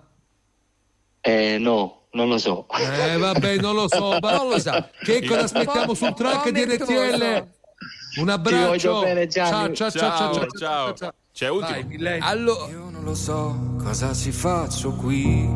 Eh, 1.20 1.56
no, 1.58 2.01
non 2.12 2.28
lo 2.28 2.38
so. 2.38 2.66
Eh, 2.68 3.16
vabbè, 3.16 3.56
non 3.56 3.74
lo 3.74 3.88
so, 3.88 4.18
ma 4.20 4.36
non 4.36 4.48
lo 4.48 4.58
sa. 4.58 4.88
Che 5.02 5.24
cosa 5.26 5.42
aspettiamo 5.44 5.94
sul 5.94 6.14
track 6.14 6.50
di 6.50 6.64
RTL? 6.64 7.46
Un 8.20 8.28
abbraccio. 8.28 9.00
bene, 9.00 9.26
Gianni. 9.26 9.74
ciao, 9.74 9.90
ciao, 9.90 10.00
ciao, 10.00 10.34
ciao, 10.34 10.48
ciao, 10.58 10.92
ciao. 10.94 11.12
C'è 11.32 11.48
ultimo. 11.48 11.70
Vai, 11.70 11.84
Millennium. 11.84 12.26
Allo- 12.28 12.68
Io 12.70 12.90
non 12.90 13.02
lo 13.04 13.14
so 13.14 13.74
cosa 13.82 14.12
ci 14.12 14.30
faccio 14.32 14.92
qui. 14.92 15.48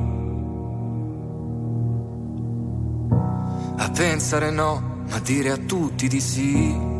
A 3.78 3.90
pensare 3.90 4.50
no, 4.50 5.04
ma 5.10 5.18
dire 5.18 5.50
a 5.50 5.56
tutti 5.58 6.08
di 6.08 6.20
sì. 6.20 6.94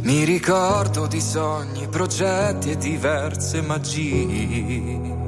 Mi 0.00 0.24
ricordo 0.24 1.06
di 1.06 1.20
sogni, 1.20 1.86
progetti 1.88 2.70
e 2.70 2.76
diverse 2.78 3.60
magie. 3.60 5.27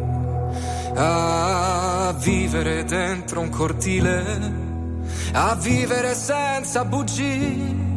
A 0.94 2.14
vivere 2.18 2.84
dentro 2.84 3.40
un 3.40 3.48
cortile, 3.48 4.52
a 5.32 5.54
vivere 5.54 6.14
senza 6.14 6.84
bugie. 6.84 7.88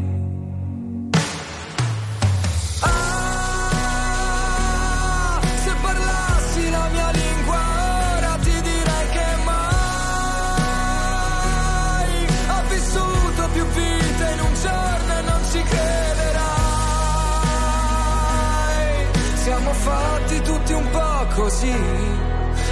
Fatti 19.83 20.41
tutti 20.41 20.71
un 20.71 20.89
po' 20.91 21.27
così, 21.35 21.75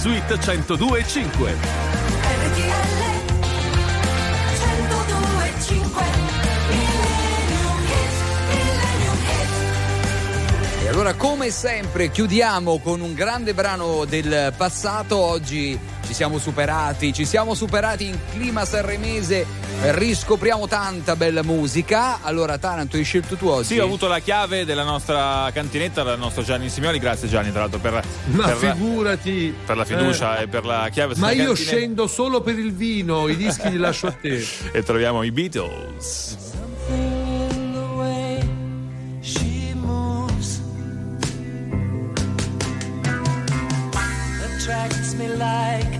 Suite 0.00 0.34
102.5. 0.36 1.54
E 10.82 10.88
allora, 10.88 11.12
come 11.12 11.50
sempre, 11.50 12.10
chiudiamo 12.10 12.78
con 12.78 13.02
un 13.02 13.12
grande 13.12 13.52
brano 13.52 14.06
del 14.06 14.54
passato. 14.56 15.18
Oggi 15.18 15.78
ci 16.06 16.14
siamo 16.14 16.38
superati, 16.38 17.12
ci 17.12 17.26
siamo 17.26 17.52
superati 17.52 18.06
in 18.06 18.18
clima 18.32 18.64
sanremese, 18.64 19.44
riscopriamo 19.82 20.66
tanta 20.68 21.16
bella 21.16 21.42
musica. 21.42 22.20
Allora, 22.22 22.58
Taranto, 22.58 22.96
hai 22.96 23.04
scelto 23.04 23.36
tu 23.36 23.46
oggi? 23.48 23.66
Sì, 23.68 23.78
ho 23.78 23.84
avuto 23.84 24.08
la 24.08 24.18
chiave 24.18 24.64
della 24.64 24.82
nostra 24.84 25.50
cantinetta 25.52 26.02
dal 26.02 26.18
nostro 26.18 26.42
Gianni 26.42 26.68
Simioli. 26.68 26.98
Grazie 26.98 27.28
Gianni, 27.28 27.50
tra 27.50 27.60
l'altro, 27.60 27.78
per, 27.78 28.02
Ma 28.32 28.46
per, 28.48 28.56
figurati. 28.74 29.54
per 29.64 29.76
la 29.76 29.84
fiducia 29.84 30.38
Eh. 30.38 30.42
e 30.42 30.48
per 30.48 30.64
la 30.64 30.88
chiave. 30.92 31.14
Ma 31.16 31.30
io 31.30 31.46
cantinetta. 31.46 31.62
scendo 31.76 32.06
solo 32.06 32.40
per 32.42 32.58
il 32.58 32.72
vino, 32.74 33.28
i 33.28 33.36
dischi 33.36 33.70
li 33.70 33.78
lascio 33.78 34.06
a 34.08 34.12
te. 34.12 34.46
E 34.72 34.82
troviamo 34.82 35.22
i 35.22 35.30
Beatles. 35.32 36.36
attracts 44.44 45.14
me 45.14 45.28
like 45.36 45.99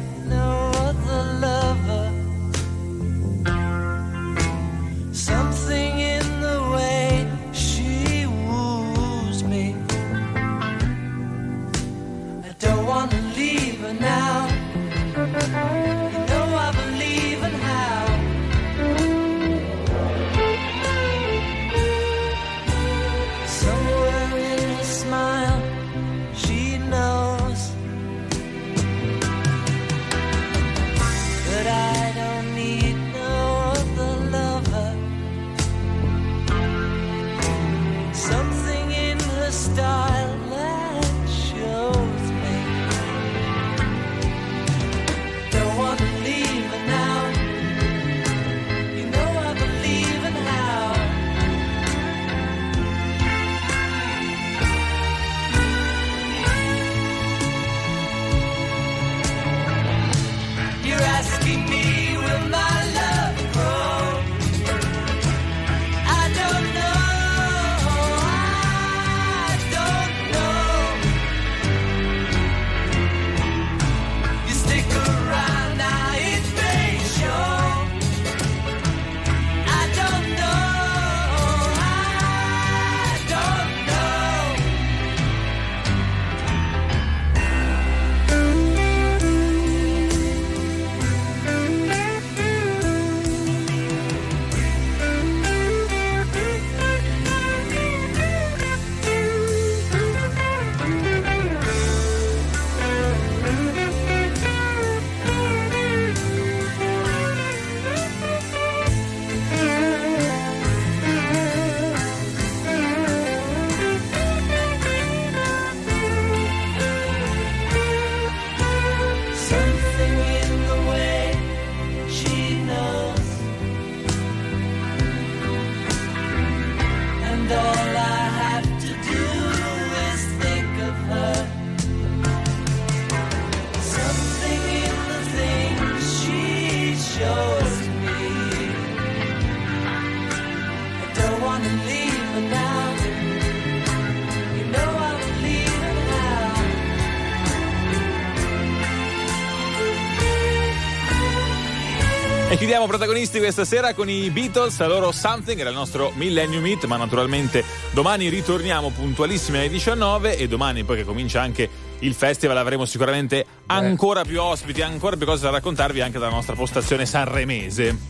Chiudiamo 152.70 152.88
protagonisti 152.88 153.40
questa 153.40 153.64
sera 153.64 153.94
con 153.94 154.08
i 154.08 154.30
Beatles, 154.30 154.78
la 154.78 154.86
loro 154.86 155.10
Something, 155.10 155.58
era 155.58 155.70
il 155.70 155.74
nostro 155.74 156.12
Millennium 156.14 156.64
Hit, 156.64 156.84
ma 156.84 156.96
naturalmente 156.96 157.64
domani 157.90 158.28
ritorniamo 158.28 158.90
puntualissimi 158.90 159.58
alle 159.58 159.68
19 159.68 160.36
e 160.36 160.46
domani 160.46 160.84
poi 160.84 160.98
che 160.98 161.04
comincia 161.04 161.42
anche 161.42 161.68
il 161.98 162.14
festival 162.14 162.56
avremo 162.56 162.84
sicuramente 162.84 163.44
ancora 163.66 164.22
più 164.22 164.40
ospiti, 164.40 164.82
ancora 164.82 165.16
più 165.16 165.26
cose 165.26 165.42
da 165.42 165.50
raccontarvi 165.50 166.00
anche 166.00 166.20
dalla 166.20 166.30
nostra 166.30 166.54
postazione 166.54 167.06
sanremese. 167.06 168.09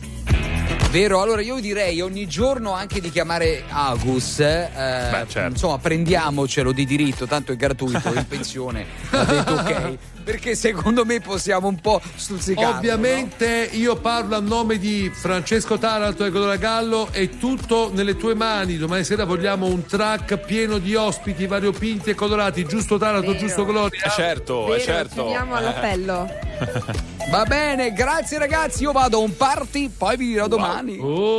Vero, 0.91 1.21
allora 1.21 1.39
io 1.41 1.57
direi 1.61 2.01
ogni 2.01 2.27
giorno 2.27 2.73
anche 2.73 2.99
di 2.99 3.09
chiamare 3.09 3.63
Agus. 3.69 4.39
eh, 4.41 4.69
certo. 5.27 5.39
Insomma, 5.47 5.77
prendiamocelo 5.77 6.73
di 6.73 6.85
diritto, 6.85 7.25
tanto 7.25 7.53
è 7.53 7.55
gratuito, 7.55 8.13
in 8.13 8.25
pensione. 8.27 8.85
Ha 9.11 9.23
detto 9.23 9.53
ok. 9.53 9.97
Perché 10.23 10.53
secondo 10.55 11.05
me 11.05 11.19
possiamo 11.21 11.67
un 11.67 11.79
po' 11.79 12.01
stuzzicarlo. 12.15 12.75
Ovviamente 12.77 13.69
io 13.71 13.95
parlo 13.95 14.35
a 14.35 14.39
nome 14.39 14.77
di 14.77 15.09
Francesco 15.13 15.77
Taranto 15.77 16.25
e 16.25 16.29
Colora 16.29 16.57
Gallo 16.57 17.07
è 17.11 17.29
tutto 17.37 17.89
nelle 17.93 18.17
tue 18.17 18.35
mani. 18.35 18.77
Domani 18.77 19.03
sera 19.05 19.23
vogliamo 19.23 19.65
un 19.67 19.85
track 19.85 20.37
pieno 20.39 20.77
di 20.77 20.93
ospiti 20.95 21.47
variopinti 21.47 22.09
e 22.11 22.15
colorati. 22.15 22.65
Giusto 22.65 22.97
Taranto, 22.97 23.31
Vero. 23.31 23.39
giusto 23.39 23.65
Gloria? 23.65 24.09
certo, 24.09 24.65
Vero, 24.65 24.79
certo. 24.81 25.21
chiudiamo 25.23 25.55
all'appello. 25.55 26.49
Va 27.31 27.43
bene, 27.45 27.91
grazie 27.93 28.37
ragazzi, 28.37 28.83
io 28.83 28.91
vado 28.91 29.17
a 29.17 29.21
un 29.21 29.35
party, 29.35 29.89
poi 29.89 30.17
vi 30.17 30.27
dirò 30.27 30.47
domani. 30.47 30.99
Oh. 30.99 31.29